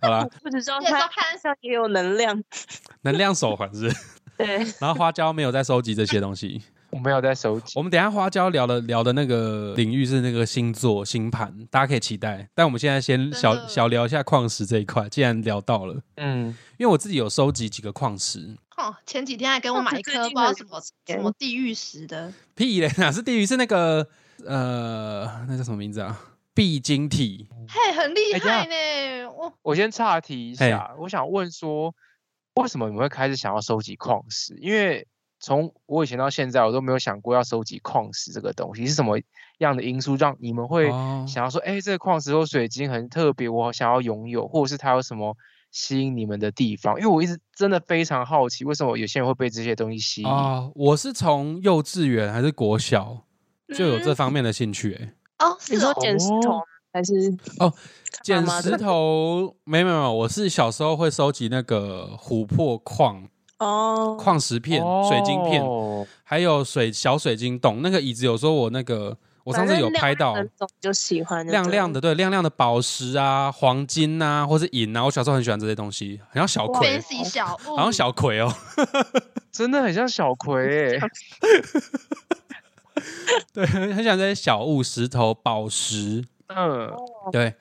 [0.00, 2.40] 好了，不知道它看上也有能量，
[3.02, 3.92] 能量手环是。
[4.36, 4.58] 对。
[4.78, 6.62] 然后花椒没有在收集这些东西。
[6.90, 7.72] 我没有在收集。
[7.76, 12.48] 我们等下花椒聊的聊的那个领域是那个星座星盘，大家可以期待。
[12.54, 16.46] 但我们现在先小小聊一下矿石这一块，既然聊到了，嗯，
[16.78, 18.56] 因为我自己有收集几个矿石。
[18.76, 22.32] 哦，前几天还给我买一颗不知道什么什么地狱石的。
[22.54, 23.44] 屁嘞，哪是地狱？
[23.44, 24.06] 是那个
[24.46, 26.18] 呃，那叫什么名字啊？
[26.54, 27.48] 必晶体。
[27.68, 29.30] 嘿，很厉害呢。
[29.36, 31.94] 我我先岔题一下，我想问说，
[32.54, 34.56] 为什么你会开始想要收集矿石？
[34.60, 35.06] 因为
[35.40, 38.86] 从我以前到现在，我都没有想过要收集矿石这个东西。
[38.86, 39.20] 是什么
[39.58, 40.88] 样的因素让你们会
[41.26, 45.36] 想要说，哎，这个矿石或水晶很特别，我想要拥有，或者是它有什么
[45.70, 46.96] 吸引你们的地方？
[46.96, 50.68] 因为我一直真的非常好奇，为什么有些人会被这些东西吸引啊？
[50.74, 53.24] 我是从幼稚园还是国小
[53.76, 54.94] 就有这方面的兴趣？
[54.94, 56.60] 哎，哦，你说捡石头
[56.92, 57.12] 还是
[57.60, 57.72] 哦，
[58.24, 59.54] 捡石头？
[59.64, 63.28] 没没有，我是小时候会收集那个琥珀矿。
[63.58, 65.62] 哦，矿石片、水晶片，
[66.24, 67.80] 还有水小水晶洞。
[67.82, 70.36] 那个椅子有时候我那个，我我上次有拍到，
[70.78, 75.02] 就喜欢亮亮的，对，亮亮的宝石啊，黄金啊，或是银啊。
[75.02, 77.00] 我小时候很喜欢这些东西，很像小葵，
[77.64, 78.52] 好像小葵哦，
[79.50, 81.00] 真的很像小葵。
[83.54, 86.22] 对，很喜欢这些小物、石头、宝石。
[86.48, 86.92] 嗯，
[87.32, 87.54] 对。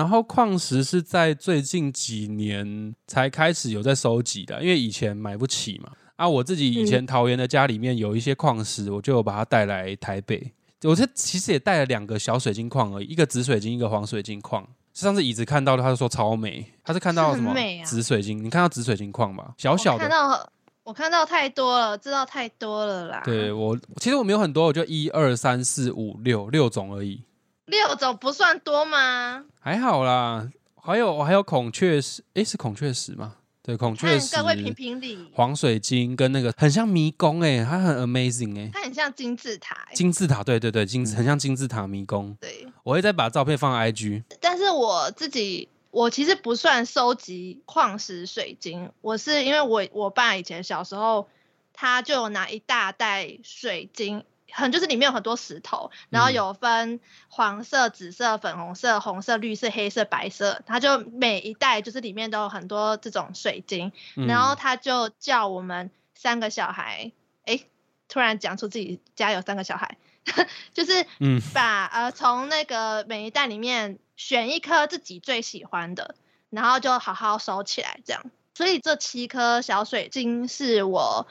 [0.00, 5.92] 然后矿石是在最近几年才开始有在收集的，因为以前买不起嘛。
[6.16, 10.54] 啊，我自己以前桃园的家里面有一些矿石，我就把它带来台北。
[10.84, 14.66] 我这其实也带了两个小水晶矿而已，一个紫水晶，一个黄水晶矿。
[14.94, 16.64] 上次椅子看到的，他就说超美。
[16.82, 17.54] 他是看到什么？
[17.84, 19.52] 紫水晶，你看到紫水晶矿吗？
[19.58, 20.08] 小小的。
[20.08, 20.50] 看到，
[20.82, 23.20] 我看到太多了，知道太多了啦。
[23.22, 27.22] 对我，其实我没有很多，我就一二三四五六六种而已。
[27.70, 29.44] 六种不算多吗？
[29.60, 30.48] 还好啦，
[30.82, 33.36] 还有我还有孔雀石，诶，是孔雀石吗？
[33.62, 39.86] 对，孔雀石、各位评评理黄水晶跟那个很像迷宫哎，它很 amazing 哎，它很像金字塔。
[39.92, 42.34] 金字塔，对对对，金很像金字塔迷宫。
[42.40, 44.24] 对，我会再把照片放 IG。
[44.40, 51.28] 但是我自己，我其实不算收集矿石水晶，我是因为我我爸以前小时候，
[51.74, 54.24] 他就拿一大袋水晶。
[54.52, 67.12] 很就是里面有很多石头，然后有分黄色、紫色、粉红色、红色、绿色、黑色、白色，它就每一袋就是里面都有很多这种水晶，然后他就叫我们三个小孩，
[67.44, 67.60] 哎，
[68.08, 69.96] 突然讲出自己家有三个小孩，
[70.74, 71.06] 就是
[71.54, 76.14] 把呃从那个每一袋里面选一颗自己最喜欢的，
[76.50, 78.22] 然后就好好收起来，这样。
[78.54, 81.26] 所以这七颗小水晶是我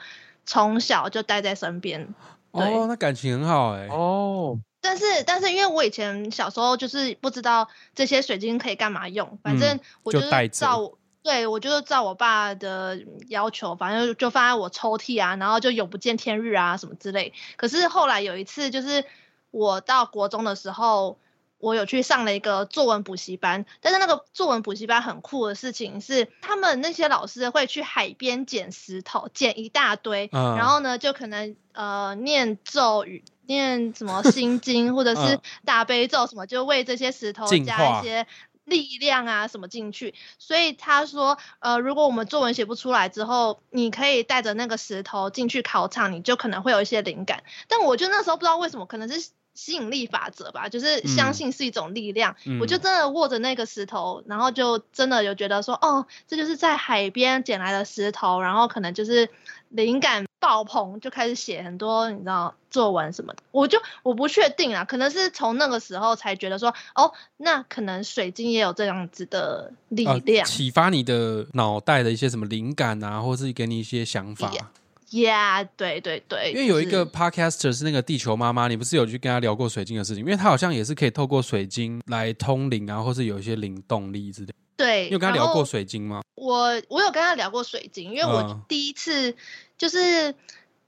[0.46, 2.14] 从小就带在身边。
[2.50, 3.86] 哦，那感情很好哎。
[3.88, 17.32] 哦，但是但是因为我以前小时候就是不知道这些水晶可以干嘛用，反正我就是照，对我就是照我爸的要求，反正就放在我抽屉啊，然后就永不见天日啊什么之类。
[17.56, 19.04] 可是后来有一次，就是
[19.50, 21.18] 我到国中的时候。
[21.60, 38.26] 我有去上了一个作文补习班，但是那个作文补习班很酷的事情是，他们那些老师会去海边捡石头，捡一大堆，然后呢，就可能呃念咒语，念什么心经或者是大悲咒什么，就为这些石头加一些
[38.64, 40.14] 力量啊什么进去。
[40.38, 47.44] 所以他说，呃，如果我们作文写不出来之后，你可以带着那个石头进去考场，你就可能会有一些灵感。
[47.68, 49.30] 但我就那时候不知道为什么，可能是。
[49.60, 52.34] 吸引力法则吧，就是相信是一种力量。
[52.58, 59.28] 我就真的握着那个石头，然后就真的有觉得说，哦，这就是在海边捡来的石头，然后可能就是
[59.68, 63.42] 灵感爆棚，就开始写很多，你知道作文什么的。
[63.50, 74.50] 我就我不确定啊，可能是从那个时候才觉得说，哦，那可能水晶也有这样子的力量，启发你的脑袋的一些什么灵感啊，或是给你一些想法。
[74.50, 74.64] Yeah，
[75.76, 80.24] 对对对，因为有一个 podcaster 是那个地球妈妈，你不是有去跟他聊过水晶的事情？
[80.24, 84.52] 因为他好像也是可以透过水晶来通灵啊，或是有一些灵动力之类。
[84.76, 86.22] 对，有跟他聊过水晶吗？
[86.36, 89.34] 我我有跟他聊过水晶，因为我第一次
[89.76, 90.34] 就是。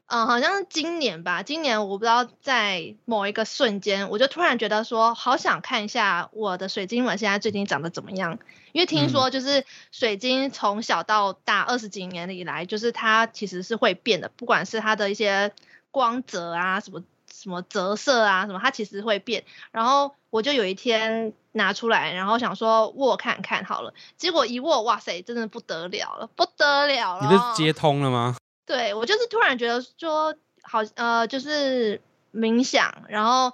[0.07, 8.39] 嗯，好像今年吧，今年我不知道在某一个瞬间，我就突然觉得说，好想看一下我的水晶们现在最近长得怎么样。
[8.73, 15.53] 因为听说就是水晶从小到大二十几年以来，就是它其实是会变的，不管是它的一些
[15.91, 19.45] 光泽啊，什么什么折射啊，什么它其实会变。
[19.71, 27.31] 然后我就有一天拿出来，然后想说握看看好了，结果一握，哇塞，真的不得了了，不得了了！
[27.31, 28.37] 你是接通了吗？
[28.65, 32.01] 对我就是突然觉得说好呃就是
[32.33, 33.53] 冥想，然后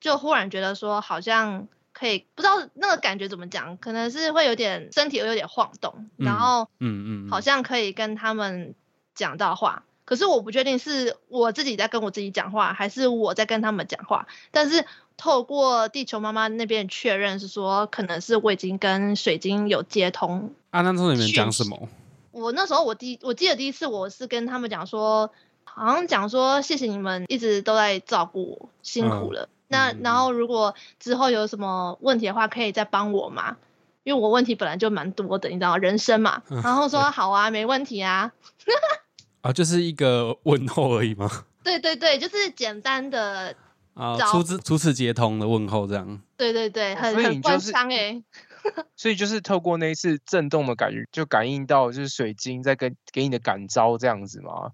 [0.00, 8.74] 就忽然觉得说好像可以不知道那个感觉怎么讲，可能是会有点身体有点晃动，然后嗯嗯，好像可以跟他们
[9.14, 14.26] 讲到话，可是我不确定是我自己在跟我自己讲话，还是我在跟他们讲话。
[14.50, 14.84] 但是
[15.16, 20.52] 透过地球妈妈那边确认是说，可能是我已经跟水晶有接通。
[20.70, 21.88] 啊，那时候你们讲什么？
[22.32, 25.30] 我那时候我第我记得第一次我是跟他们讲说，
[25.62, 29.48] 好像讲说谢谢你们一直都在照顾我，辛苦了。
[29.74, 33.56] 那然后如果之后有什么问题的话，可以再帮我嘛？
[34.04, 36.42] 因为我问题本来就蛮多的，你知道人生嘛。
[36.48, 38.30] 然后说好啊，没问题啊。
[39.42, 41.28] 啊，就是一个问候而已吗？
[41.64, 43.54] 对对对，就是简单的
[43.94, 46.20] 啊，初次初次接通的问候这样。
[46.36, 48.22] 对对对，很很官腔哎。
[48.96, 54.72] 所以就是透过那一次震动的感觉，就感应到就是水晶在跟给你的感召这样子吗？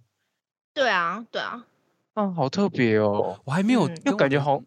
[0.74, 1.64] 对啊，对啊。
[2.14, 4.60] 嗯，好特别哦，我还没有，又感觉好。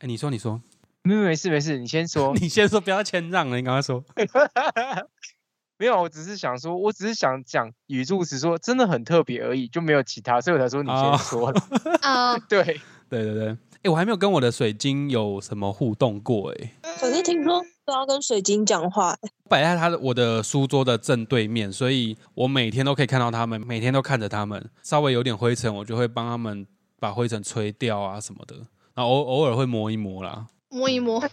[0.00, 0.60] 哎，你说，你说，
[1.02, 4.04] 没没事没事，你先说， 你先说，不要谦让了，你刚刚说。
[5.78, 11.52] 没有，我只是想说，我只是想讲语助词，说真的很特别而已，就没有其他，所以我才说你先说。
[12.02, 12.80] 啊，对。
[13.10, 16.72] 对对对，哎，我还没有跟我的水晶有什么互动过哎。
[17.00, 19.16] 可是听说都要跟水晶讲话。
[19.48, 24.68] 摆在他的我的书桌的正对面，所以我每天都可以看到他们，每天都看着他们。
[24.82, 26.66] 稍微有点灰尘，我就会帮他们
[27.00, 28.56] 把灰尘吹掉啊什么的。
[28.98, 31.24] 然后偶偶尔会摸一摸啦，摸一摸，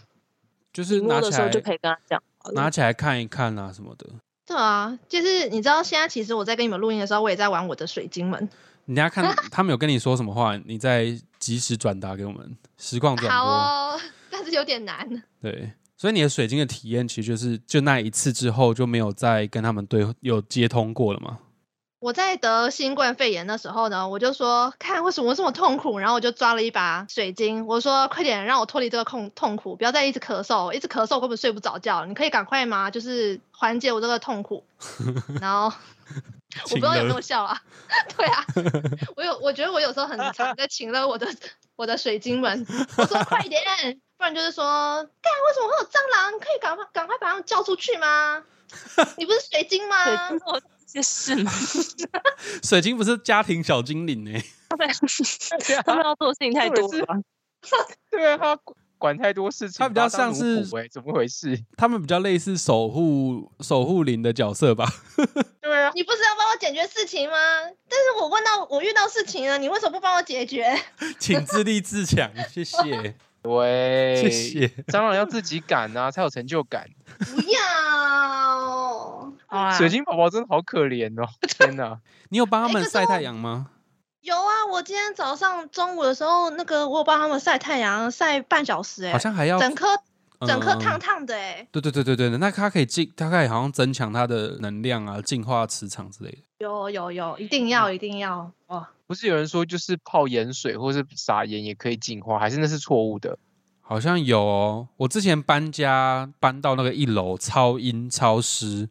[0.72, 2.22] 就是拿起来就可以跟他讲，
[2.54, 4.06] 拿起来看一看啊什么的。
[4.46, 8.48] 对啊，就是你知道现在其实我在跟你们录音的时候，我也在玩我的水晶们。
[8.84, 11.06] 人家看 他们有跟你说什么话，你再
[11.40, 13.36] 及时转达给我们实况转播。
[13.36, 14.00] 好哦，
[14.30, 15.24] 但是有点难。
[15.42, 21.38] 对，所以你的水晶的体验其实就是就那一次之后就没有再跟他们对有接通过了吗？
[21.98, 32.90] 我在得新冠肺炎的时候呢，我就说看为什么这么痛苦，然后我就抓了一把水晶，我说快点让我脱离这个痛痛苦，不要再一直咳嗽，一直咳嗽根本睡不着觉，你可以赶快吗？
[32.90, 34.64] 就是缓解我这个痛苦。
[35.40, 35.74] 然后
[36.64, 37.62] 我不知道有没有效啊？
[38.16, 38.44] 对啊，
[39.16, 41.26] 我有，我觉得我有时候很常在请了我的
[41.76, 42.66] 我的水晶们，
[42.98, 43.62] 我说快点，
[44.18, 46.38] 不然就是说看为什么会有蟑螂？
[46.40, 48.42] 可以赶快赶快把他们叫出去吗？
[49.16, 49.96] 你不是水晶吗？
[50.86, 51.52] 是吗？
[52.62, 54.32] 水晶不是家庭小精灵呢？
[54.68, 54.88] 他们
[55.84, 57.06] 他们要做的事情太 多了。
[58.10, 58.58] 对啊，他
[58.98, 59.78] 管太多事情。
[59.78, 61.58] 他比较像是哎，怎么回事？
[61.76, 64.88] 他们比较类似守护守护灵的角色吧？
[65.60, 67.36] 对啊，你不是要帮我解决事情吗？
[67.88, 70.80] 但是我问到我遇到事情了，你为什么不帮我解决？
[71.18, 73.16] 请自立自强，谢谢。
[73.46, 74.68] 对，谢谢。
[74.88, 76.88] 蟑螂要自己赶啊， 才有成就感。
[77.18, 77.40] 不
[79.50, 81.28] 要，水晶宝宝真的好可怜哦！
[81.48, 81.98] 天哪，
[82.30, 83.68] 你有帮他们晒太阳吗？
[84.20, 89.86] 有啊，我今天早上中午的时候，那个我有帮他们晒太阳，晒半小时，哎，好像还要整颗
[90.46, 96.38] 整颗烫烫的，哎，对对对对对那它可以进，它可以好像增强它的能量啊，净化磁场之类的。
[96.58, 98.86] 有有有，一定要一定要哦。
[99.06, 103.38] 不是有人说就是泡盐水或是撒盐也可以净化，还是那是错误的？
[103.80, 104.88] 好像有哦。
[104.96, 108.88] 我之前搬家搬到那个一楼超阴超湿，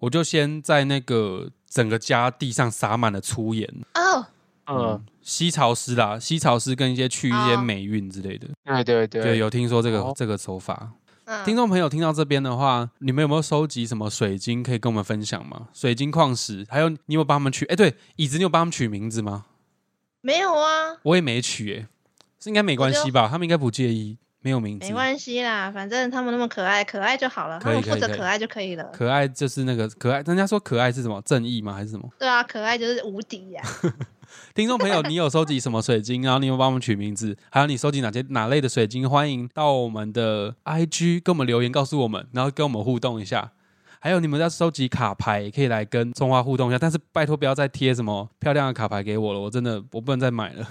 [0.00, 4.26] 我就先在那个整个家地上撒满了粗盐哦，
[4.66, 8.48] 嗯，吸潮湿啦，吸潮湿跟一些去一些霉运之类的。
[8.64, 10.90] 对对对，有听说这个这个手法。
[11.44, 15.68] 听众朋友听到这边的话，你们有没有收集什么水晶可以跟我们分享吗？
[15.72, 17.64] 水晶矿石，还有你有帮他们取？
[17.66, 19.46] 哎，对，椅子你有帮他们取名字吗？
[20.22, 21.86] 没有啊，我也没取诶，
[22.40, 23.28] 是应该没关系吧？
[23.28, 28.84] 他们应该不介意，没有名字，没关系啦，反正他们那么可爱，可爱就好了，他们负责可爱就可以了。
[28.92, 31.20] 可爱就是那个可爱，人家说可爱是什么？
[31.22, 31.74] 正义吗？
[31.74, 32.08] 还是什么？
[32.18, 33.62] 对啊，可爱就是无敌呀。
[34.54, 36.22] 听众朋友，你有收集什么水晶？
[36.22, 37.36] 然后你有帮我们取名字？
[37.50, 39.10] 还有你收集哪些哪类的水晶？
[39.10, 43.50] 欢迎到我们的 IG 跟我们留言，告诉我们，然后跟我们互动一下。
[44.04, 46.76] 还有你们要收集卡牌，也可以来跟中华互动一下。
[46.76, 50.68] 但是拜托不要再贴什么漂亮的卡牌给我了，我真的我不能再买了。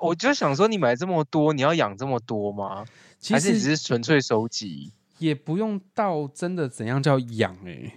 [0.00, 2.84] 我就想说，你买这么多，你要养这么多吗？
[3.28, 4.92] 还是只是纯粹收集？
[5.18, 7.92] 也不用到真的怎样叫养哎，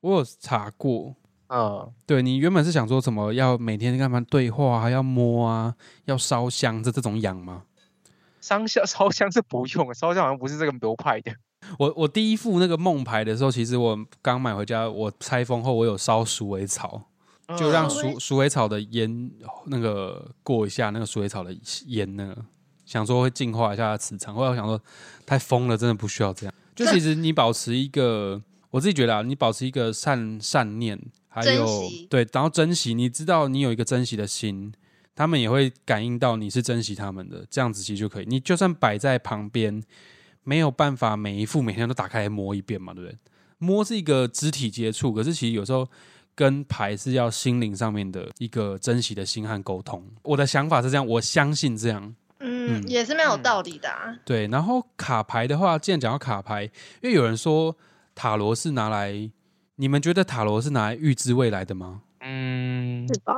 [0.00, 1.16] 我有查过。
[1.48, 7.64] 嗯，对你原本是想说什么要每天干嘛对话，还要摸啊，要烧香这这种养吗？
[8.40, 11.32] 烧香烧香是不用，烧香好像不是这个流派的。
[11.78, 17.02] 我我第一副那个梦牌的时候，其实我刚买回家，我拆封后我有烧鼠尾草，
[17.58, 19.30] 就让鼠鼠尾草的烟
[19.66, 22.36] 那个过一下，那个鼠尾草的烟那个，
[22.84, 24.34] 想说会净化一下磁场。
[24.34, 24.80] 后来我想说
[25.26, 26.54] 太疯了，真的不需要这样。
[26.74, 31.66] 就其实你保持一个，我自己觉得啊，你保持一个善善念，还有
[32.10, 34.72] 对，然后珍惜，你知道你有一个珍惜的心，
[35.14, 38.24] 他们也会感应到你是珍惜他们的，这样子其实就可以。
[38.26, 39.82] 你就算摆在旁边。
[40.44, 43.18] 没有办法每一副每天都打开来摸一遍嘛，对不对？
[43.58, 45.88] 摸是一个肢体接触，可是其实有时候
[46.34, 50.04] 跟牌是要心灵上面的一个珍惜的心和沟通。
[50.22, 53.88] 我的想法是这样，我相信这样，嗯，也是没有道理的。
[54.24, 56.64] 对，然后卡牌的话，既然讲到卡牌，
[57.00, 57.74] 因为有人说
[58.14, 59.30] 塔罗是拿来，
[59.76, 62.02] 你们觉得塔罗是拿来预知未来的吗？
[62.20, 63.32] 嗯，是吧？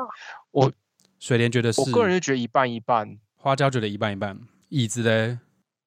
[0.50, 0.72] 我
[1.20, 5.38] 水莲觉得是，我个人就觉得一半一半，花椒觉得一半一半，椅子嘞。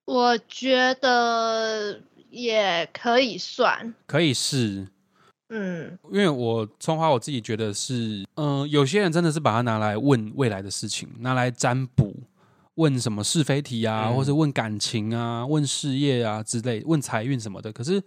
[0.10, 2.02] 我觉得
[2.32, 4.88] 也可以算，可以是，
[5.50, 12.12] 嗯，因为我葱花我自己觉得是，嗯，有些人真的是把它拿来问未来的事情，拿来占卜，
[12.74, 17.72] 问什么是非题啊，或者问感情啊，问事业啊之类，问财运什么的。
[17.72, 18.02] 可是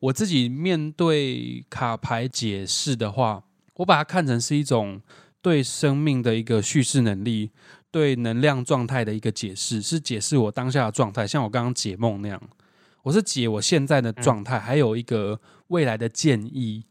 [0.00, 3.42] 我自己面对卡牌解释的话，
[3.74, 4.98] 我把它看成是一种
[5.42, 7.50] 对生命的一个叙事能力。
[7.94, 12.42] 对能量状态的一个解释，是解释我当下的状态，像我刚刚解梦那样，
[13.04, 16.84] 我是解我现在的状态，还有一个未来的建议，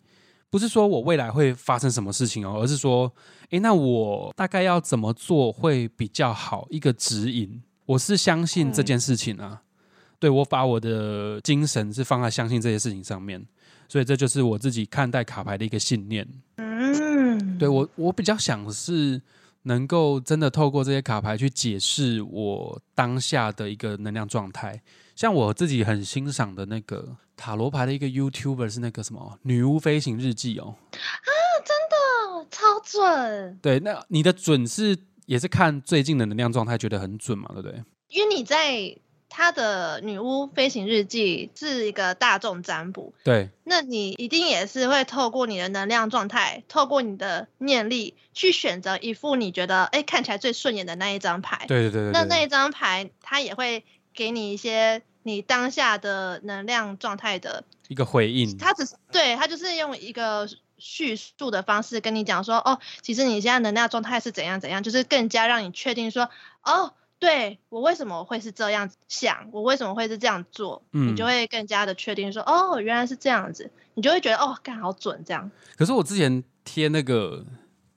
[0.50, 3.12] 不是说我未来会发生什么事情哦，而是说，
[3.50, 6.66] 诶，那我大概要怎么做会比较好？
[6.70, 9.64] 一个指引，我是相信这件事情啊。
[10.20, 13.46] 对我把我的精神是放在相信这些事情上面，
[13.90, 16.26] 所以这就是我自己看待卡牌的一个信念。
[16.56, 19.22] 嗯，对我我比较想是
[19.64, 24.82] 能够真的透过这些卡牌去解释我当下的一个能量状态。
[25.16, 31.30] 像我自己很欣赏的那个塔罗牌的一个 YouTuber 是那个什么女巫飞行日记哦啊，
[31.64, 33.60] 真的超准。
[33.62, 34.98] 对，那你的准是
[35.28, 37.84] 也是看最近的能量状态觉得很准嘛，对不对？
[38.10, 38.96] 因为你在
[39.34, 51.66] 他的女巫飞行日记是一个大众占卜，对，那你一定也是会透过你的能量状态，透过你的念力去选择一副你觉得哎看起来最顺眼的那一张牌。
[51.68, 52.12] 对对对对。
[52.12, 53.84] 那那一张牌它也会。
[54.16, 66.30] 给你一些你当下的能量状态的一个回应，它只是对它就是用一个叙述的方式跟你讲说，哦，其实你现在能量状态是怎样怎样，就是更加让你确定说，
[66.62, 66.94] 哦，
[67.24, 75.50] 对我为什么会是这样想，我为什么会是这样做，你就会更加的确定说，哦，原来是这样子，你就会觉得，哦，干好准这样。
[75.78, 77.46] 可是我之前贴那个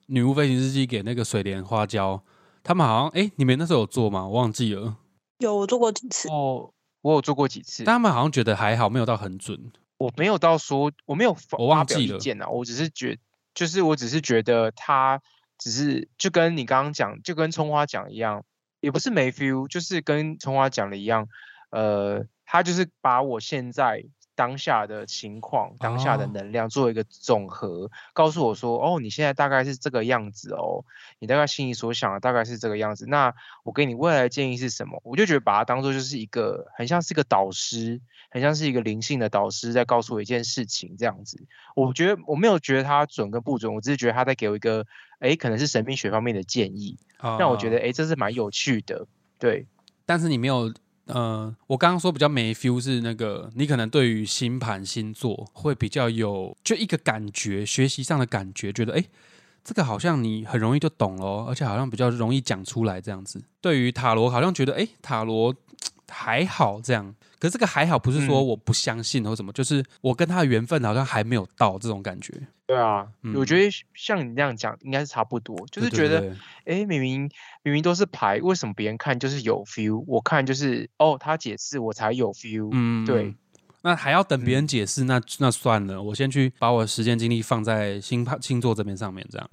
[0.06, 2.22] 女巫飞行日记给那个水莲花椒，
[2.62, 4.26] 他们好像，哎，你们那时候有做吗？
[4.26, 4.96] 我忘记了。
[5.38, 6.70] 有我做过几次哦，
[7.02, 9.72] 我有做过几次，但他们好像觉得还好，没有到很准。
[9.98, 13.18] 我没有到说我没有我忘记了意见啊，我只是觉
[13.54, 15.20] 就是我只是觉得他
[15.58, 18.44] 只是就跟你刚刚讲，就跟葱花讲一样，
[18.80, 21.28] 也不是没 feel，就是跟春花讲的一样，
[21.70, 24.04] 呃，他就是把我现在。
[24.36, 30.84] 当下的情况，当下的能量做一个总和，告诉我说：“哦，你现在大概是这个样子哦，
[31.18, 33.06] 你大概心里所想的大概是这个样子。
[33.06, 33.34] 那
[33.64, 35.00] 我给你未来的建议是什么？
[35.02, 41.42] 我就觉得把它当做就是一个很像是一个导师，很像是一个灵性的导师在告诉我一件事情这样子。
[41.74, 44.86] 我觉得我没有觉得他准跟不准，我只是觉得他在给我一个，
[45.18, 46.98] 哎，可能是神秘学方面的建议，
[47.38, 49.06] 让我觉得，哎，这是蛮有趣的。
[49.38, 49.66] 对，
[50.04, 50.72] 但是你没有。
[51.06, 59.04] 呃，我刚刚说比较没 feel 是那个，你可能对于星盘星座会比较有就一个感觉，学习上的感觉，觉得哎，
[59.62, 63.40] 这个好像你很容易就懂了，而且好像比较容易讲出来这样子。
[63.60, 65.54] 对于塔罗，好像觉得哎，塔罗
[66.08, 67.14] 还好这样。
[67.38, 72.32] 可是这个还好，不是说我不相信或什么，就是我跟他的缘分好像还没有到这种感觉。
[72.66, 76.34] 对啊，我觉得像你那样讲，应该是差不多，就是觉得，
[76.64, 77.30] 哎，明明
[77.62, 82.70] 明明都是牌，为什么别人看就是有 feel，我看就是哦，他解释我才有 feel。
[82.72, 83.34] 嗯，对。
[83.82, 89.48] 那还要等别人解释，那那算了，我先去把我的时间精力放在星盘星座这边上面，这样。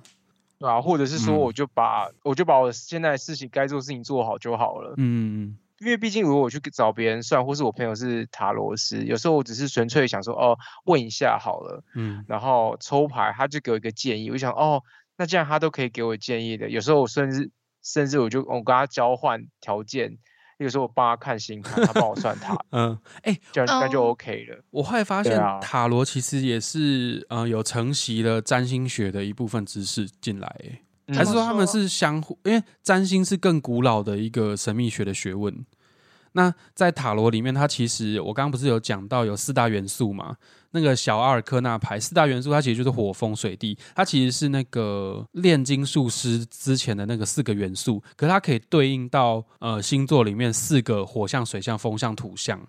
[0.57, 4.95] 对啊，或者是说，我就把我就把我现在事情该做事情做好就好了。
[4.97, 5.57] 嗯。
[5.83, 14.81] 因为毕竟，如果我去找别人算，或是我朋友是塔罗师，有时候我只是纯粹想说，哦，问一下好了，嗯，然后抽牌，他就给我一个建议，我想，哦，
[15.17, 16.69] 那这样他都可以给我建议的。
[16.69, 17.51] 有时候我甚至
[17.83, 20.17] 甚至我就我跟他交换条件，
[20.57, 24.63] 有时候我帮他看星盘，他帮我算塔， 嗯，哎，这样那就 OK 了。
[24.71, 32.37] 我后来发现，塔罗其实也是，呃，有承袭了占星学的一部分知识进来，还是说他们是相互？
[32.43, 35.65] 因为占星是更古老的一个神秘学的学问。
[36.35, 40.35] 那在塔罗里面，它其实我刚刚不是有讲到有四大元素嘛？
[40.71, 43.77] 那个小阿尔克纳牌四大元素，它其实就是火、风、水、地。
[43.93, 52.59] 它其实是那个炼金术师之前的那个四个元素，可它可以对应到呃星座里面四个火象、水象、风象、土象，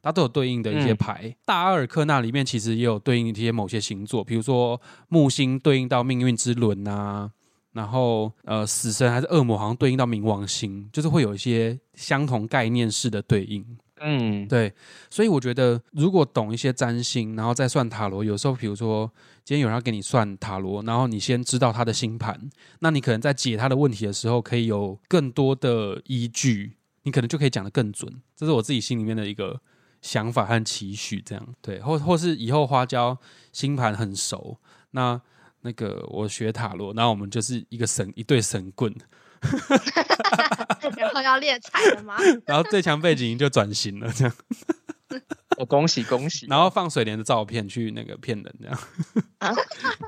[0.00, 1.34] 它都有对应的一些牌。
[1.44, 7.32] 大阿尔克纳里面其实也有对应一些某些星座，比如说木星对应到命运之轮啊。
[7.78, 13.64] 然后，呃，死神还是恶魔，好像对应到冥王星，就是会有一些相同概念式的对应。
[14.00, 14.72] 嗯，对。
[15.08, 19.08] 所以我觉得，如果懂一些占星，然后再算塔罗，有时候，比如说
[19.44, 22.50] 今天有人要给你算塔罗，然后你先知道他的星盘，
[22.80, 26.72] 那你可能在解他的问题的时候，可以有更多的依据，
[27.04, 28.12] 你可能就可以讲得更准。
[28.34, 29.60] 这是我自己心里面的一个
[30.02, 31.20] 想法和期许。
[31.20, 33.16] 这样，对，或或是以后花椒
[33.52, 34.58] 星盘很熟，
[34.90, 35.20] 那。
[35.62, 38.94] 那个我学塔罗，然后我们就是一个神一对神棍，
[40.96, 42.16] 然后要练彩了吗？
[42.46, 44.34] 然后最强背景就转型了，这样。
[45.56, 46.46] 我恭喜恭喜！
[46.46, 48.78] 然后放水莲的照片去那个骗人，这样。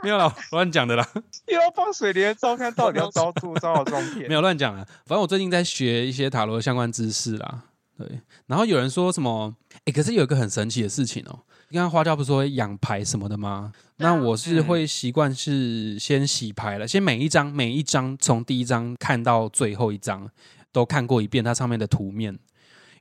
[0.02, 1.04] 没有了，乱讲的啦。
[1.48, 4.28] 又要放水莲的照片，到底要招多招好照片？
[4.28, 7.64] 没有乱讲了，反正我最近在学一些塔罗相关知识啦。
[7.98, 9.56] 对，然后有人说什么？
[9.86, 11.40] 哎，可是有一个很神奇的事情哦。
[11.72, 13.72] 刚刚花椒不是说养牌什么的吗？
[13.98, 20.28] 那我是会习惯是先洗牌了，先每一张每一张从第一张看到最后一张
[20.72, 22.32] 都看过一遍它上面的图面，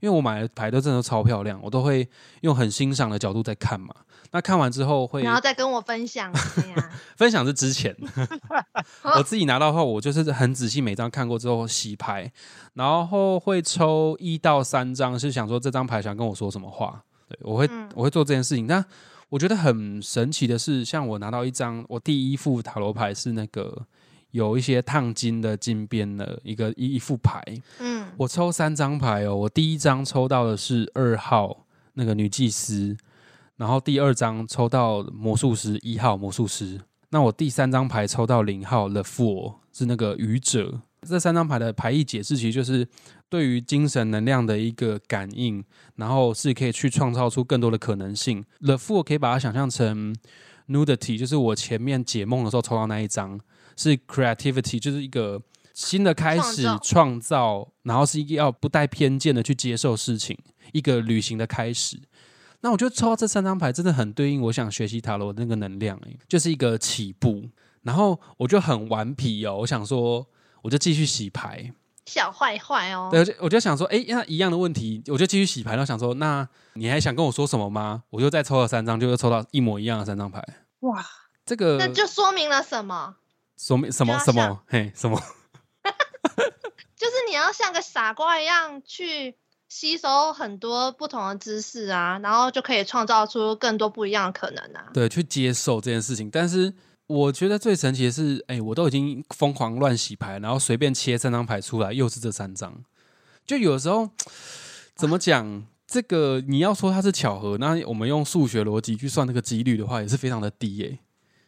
[0.02, 2.08] 因为我买的牌都真的超漂亮，我都会
[2.42, 3.94] 用很欣赏的角度在看嘛。
[4.32, 6.32] 那看完之后会，然后再跟我分享。
[7.18, 7.96] 分享是之前，
[9.18, 12.32] 我自己拿到的话，我就是很仔细每张看过之后洗牌，
[12.76, 17.04] 然后会抽一到三张，是想说这张牌想跟我说什么话。
[17.30, 18.66] 对我会我会做这件事情。
[18.66, 18.84] 但
[19.30, 23.86] 我觉得很神奇的是，像我拿到一张，我第一副塔罗牌是那个
[24.32, 27.42] 有一些烫金的金边的一个一一副牌。
[27.80, 32.98] 嗯，我抽三张牌哦，我第一张抽到的是二号那个女祭司。
[33.58, 40.80] 然后第二张抽到魔术师一号魔术师，那我第三张牌抽到零号 The Fool 是那个愚者。
[41.02, 42.88] 这三张牌的牌意解释其实就是
[43.30, 45.64] 对于精神能量的一个感应，
[45.96, 48.44] 然后是可以去创造出更多的可能性。
[48.60, 50.16] The Fool 可以把它想象成
[50.68, 53.40] Nudity，就是我前面解梦的时候抽到那一张
[53.78, 55.42] 是 Creativity，就是一个
[55.74, 60.38] 新的开始创造，然后是一个要不带偏见的去接受事情，
[60.74, 62.00] 一个旅行的开始。
[62.62, 67.48] 那我觉得抽到这三张牌真的很对应，我想学习塔罗那个能量，哎，就是一个起步。
[67.84, 70.28] 然后我就很顽皮哦，我想说，
[70.62, 71.72] 我就继续洗牌，
[72.10, 73.10] 小坏坏哦。
[73.12, 75.72] 对，我就想说，哎，那一样的问题，我就继续洗牌。
[75.72, 78.04] 然后想说，那你还想跟我说什么吗？
[78.10, 80.44] 我就再抽了三张，就又抽到一模一样的三张牌。
[80.80, 81.06] 哇，
[81.46, 83.16] 这个那就说明了什么？
[83.56, 84.18] 说明什么？
[84.20, 84.62] 什么？
[84.68, 85.22] 嘿，什么？
[86.98, 89.36] 就是你要像个傻瓜一样去。
[89.72, 94.90] 吸收很多不同的知识啊，然后就可以创造出更多不一样的可能啊。
[94.96, 96.28] 对，去接受这件事情。
[96.28, 96.74] 但是
[97.10, 102.84] 我觉得最神奇的是，哎，我都已经疯狂乱洗牌，然后随便切三张牌出来，又是这三张。
[103.48, 104.08] 就有时候
[104.96, 111.00] 怎么讲，这个你要说它是巧合，那我们用数学逻辑去算那个几率的话，也是非常的低耶。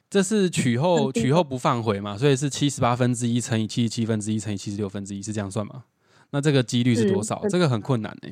[0.09, 5.83] 这是取后取后不放回嘛，所以是七十八分之一乘以七十七分之一乘以七十六分之一，是这样算吗？
[6.31, 7.45] 那这个几率是多少？
[7.47, 8.29] 这个很困难呢。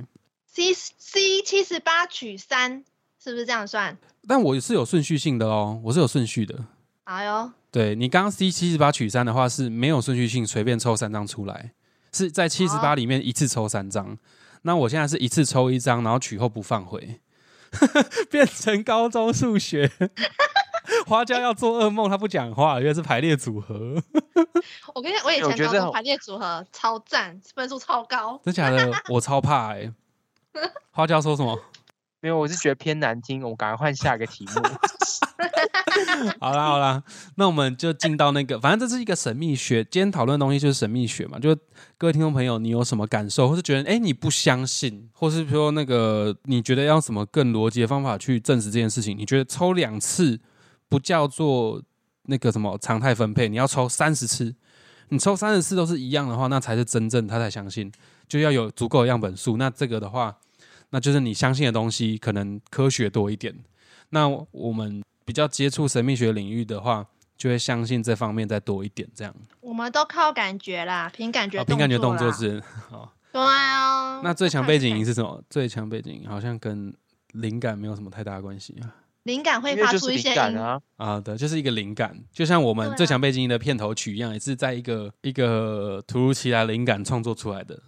[0.47, 2.83] C C 七十八取三，
[3.23, 3.95] 是不是这样算？
[4.27, 6.65] 但我是有顺序性的哦，我是有顺序的。
[7.09, 11.71] 哎呦，对你刚刚 C 七十八取三的话是没有顺序性，随便抽三张出来，
[12.13, 14.15] 是在七十八里面一次抽三张。
[14.61, 17.19] 那我现在是一次抽一张，然后取后不放回，
[18.29, 19.91] 变成高中数学。
[21.07, 23.75] 花椒要做噩梦，他不讲话，因为是排列组合。
[24.93, 28.39] 我跟你讲，我以前觉得排列组合超赞，分数超高。
[28.45, 28.91] 真假的？
[29.09, 29.91] 我超怕哎。
[30.91, 31.59] 花椒说什么？
[32.19, 33.41] 没有，我是觉得偏难听。
[33.41, 34.61] 我赶快换下一个题目。
[36.39, 37.03] 好啦好啦，
[37.35, 39.83] 那我们就进到那个，反正这是一个神秘学。
[39.85, 41.39] 今天讨论的东西就是神秘学嘛。
[41.39, 41.55] 就
[41.97, 49.17] 各位听众朋友，你有什么感受，或是觉得哎你不相信，或是说那个你觉得要什么更逻辑的方法去证实这件事情？
[49.17, 50.39] 你觉得抽两次？
[50.91, 51.79] 不叫做
[52.23, 54.55] 那个什么常态分配，你要抽三十次，
[55.09, 57.91] 你抽三十次都是一样的话，那才是真正他才相信，
[58.27, 59.55] 就要有足够的样本数。
[59.57, 60.35] 那这个的话，
[60.89, 63.55] 那就是你相信的东西可能科学多一点。
[64.09, 67.05] 那我们比较接触神秘学领域的话，
[67.37, 69.07] 就会相信这方面再多一点。
[69.13, 72.59] 这样，我们都靠感觉啦，凭感觉，凭感觉动作是
[72.89, 73.13] 好。
[73.31, 74.21] 对啊。
[74.23, 75.39] 那最强背景音是什么？
[75.47, 76.91] 最强背景音好像跟
[77.33, 78.89] 灵感没有什么太大的关系啊。
[79.21, 87.79] 灵感会发出一些音啊啊，对，就是一个灵感，就像我们最强背景音的片头曲一样，也是在一个一个突如其来灵感创作出来的。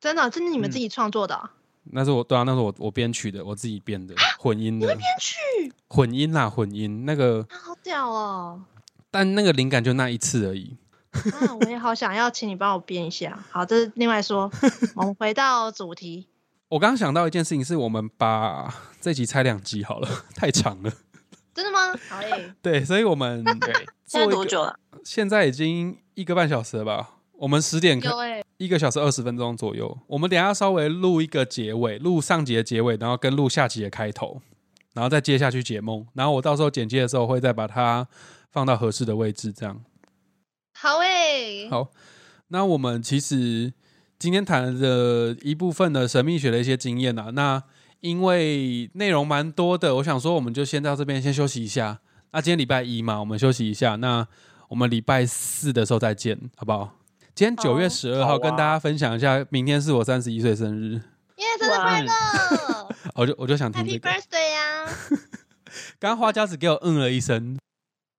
[0.00, 1.50] 真的，这是你们自己创作的？
[1.90, 4.86] 那是我对啊，那是我我编曲的，我自己编的混音的。
[4.86, 5.72] 编曲？
[5.88, 7.46] 混音啦，混音那个。
[7.50, 8.62] 好屌哦！
[9.10, 10.76] 但那个灵感就那一次而已。
[11.12, 13.38] 啊，我也好想要请你帮我编一下。
[13.50, 14.50] 好，这是另外说。
[14.94, 16.28] 我们回到主题。
[16.68, 20.90] 我刚刚想到一件事情，是我们把这集拆两集好了，太长了。
[21.52, 21.94] 真的吗？
[22.08, 22.54] 好 诶。
[22.62, 23.74] 对，所以我们 对
[24.06, 24.78] 现在多久了？
[25.04, 27.10] 现在已经一个半小时了吧？
[27.42, 28.10] 我们十点有
[28.56, 29.98] 一个小时二十分钟左右。
[30.06, 34.40] 我们等下稍微录一个结尾，录上集的结尾，然后跟录下集的开头，
[34.94, 36.06] 然后再接下去解梦。
[36.14, 38.06] 然后我到时候剪接的时候会再把它
[38.52, 39.82] 放到合适的位置，这样。
[40.74, 41.68] 好诶。
[41.68, 41.88] 好，
[42.48, 43.72] 那我们其实。
[44.20, 47.60] 今天谈的一部分的神秘学的一些经验啊，那
[47.98, 51.98] 因为内容蛮多的，我想说我们就先到这边先休息一下。
[52.30, 53.96] 那今天礼拜一嘛，我们休息一下。
[53.96, 54.24] 那
[54.68, 57.01] 我们礼拜四的时候再见，好不好？
[57.34, 61.00] 今天九月十二号，跟大家分享一下，明天是我三十一岁生日。
[61.36, 62.12] 耶，生日快乐！
[63.16, 64.10] 我就我就想听这个。
[64.10, 64.86] Happy birthday 呀！
[65.98, 67.56] 刚刚花椒只给我嗯了一声。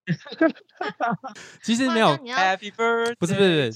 [1.63, 3.71] 其实没有，Happy Birthday，不是不是，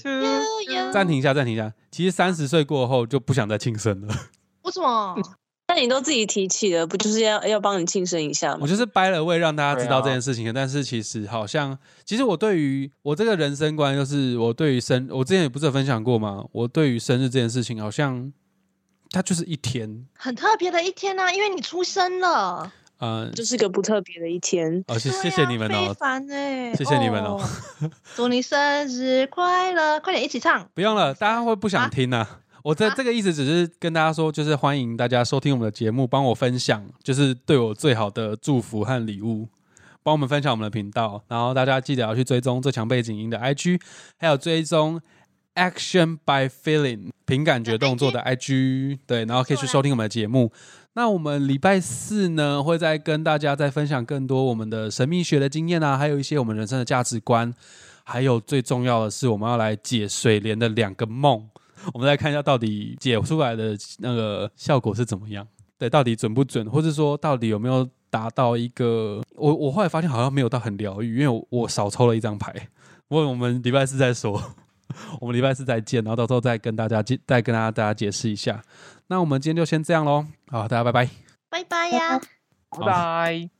[0.92, 1.72] 暂停一下，暂停一下。
[1.90, 4.14] 其实三十岁过后就不想再庆生了。
[4.62, 5.14] 为什么？
[5.78, 8.58] 那你都自己提起了，不就是要要帮你庆生一下吗？
[8.62, 10.52] 我就是掰了位让大家知道这件事情。
[10.52, 16.44] 但是其实好像，其实我对于我这个人生观，就是我对于生，我之前也不是有分享过吗？
[16.50, 18.32] 我对于生日这件事情，好像
[19.10, 22.72] 它就是一天，很特别的一天呢，因为你出生了。
[22.98, 24.82] 嗯，就是个不特别的一天。
[24.88, 27.40] 哦，谢谢谢你们哦，烦哎，谢谢你们哦，
[28.16, 30.00] 祝你生日快乐！
[30.00, 30.68] 快点一起唱。
[30.74, 32.26] 不用了，大家会不想听呢。
[32.62, 39.48] 我这这个意思只是跟大家说，就是欢迎大家收听我们的节目，帮我分享，就是对我最好的祝福和礼物。
[40.00, 43.78] 帮我们分享我们的频道，然后大家记得要去追踪最强背景音的 IG，
[44.16, 44.98] 还有追踪
[45.54, 50.50] Action by Feeling 凭感觉动作的 IG，对，然后可以去收听我们的节目。
[50.94, 57.52] 那我们礼拜四呢，会再跟大家再分享更多我们的神秘学的经验啊，还有一些我们人生的价值观，
[58.02, 61.50] 还有最重要的是，我们要来解水莲的两个梦。
[61.92, 65.46] 我们来看一下到底解出来的那个效果是怎么样？
[65.78, 67.88] 对，到底准不准，或者说到底有没有？
[68.10, 72.50] 达到一个，我我后来发现好像没有到很疗愈，因为我我少抽了一张牌。
[73.06, 74.42] 不过我们礼拜四再说，
[75.20, 78.62] 我们礼拜四再见，然后到时候再跟大家解，再跟大家大家解释一下。
[79.08, 81.10] 那我们今天就先这样喽，好，大家拜拜，
[81.50, 82.18] 拜拜呀，
[82.70, 83.57] 拜拜。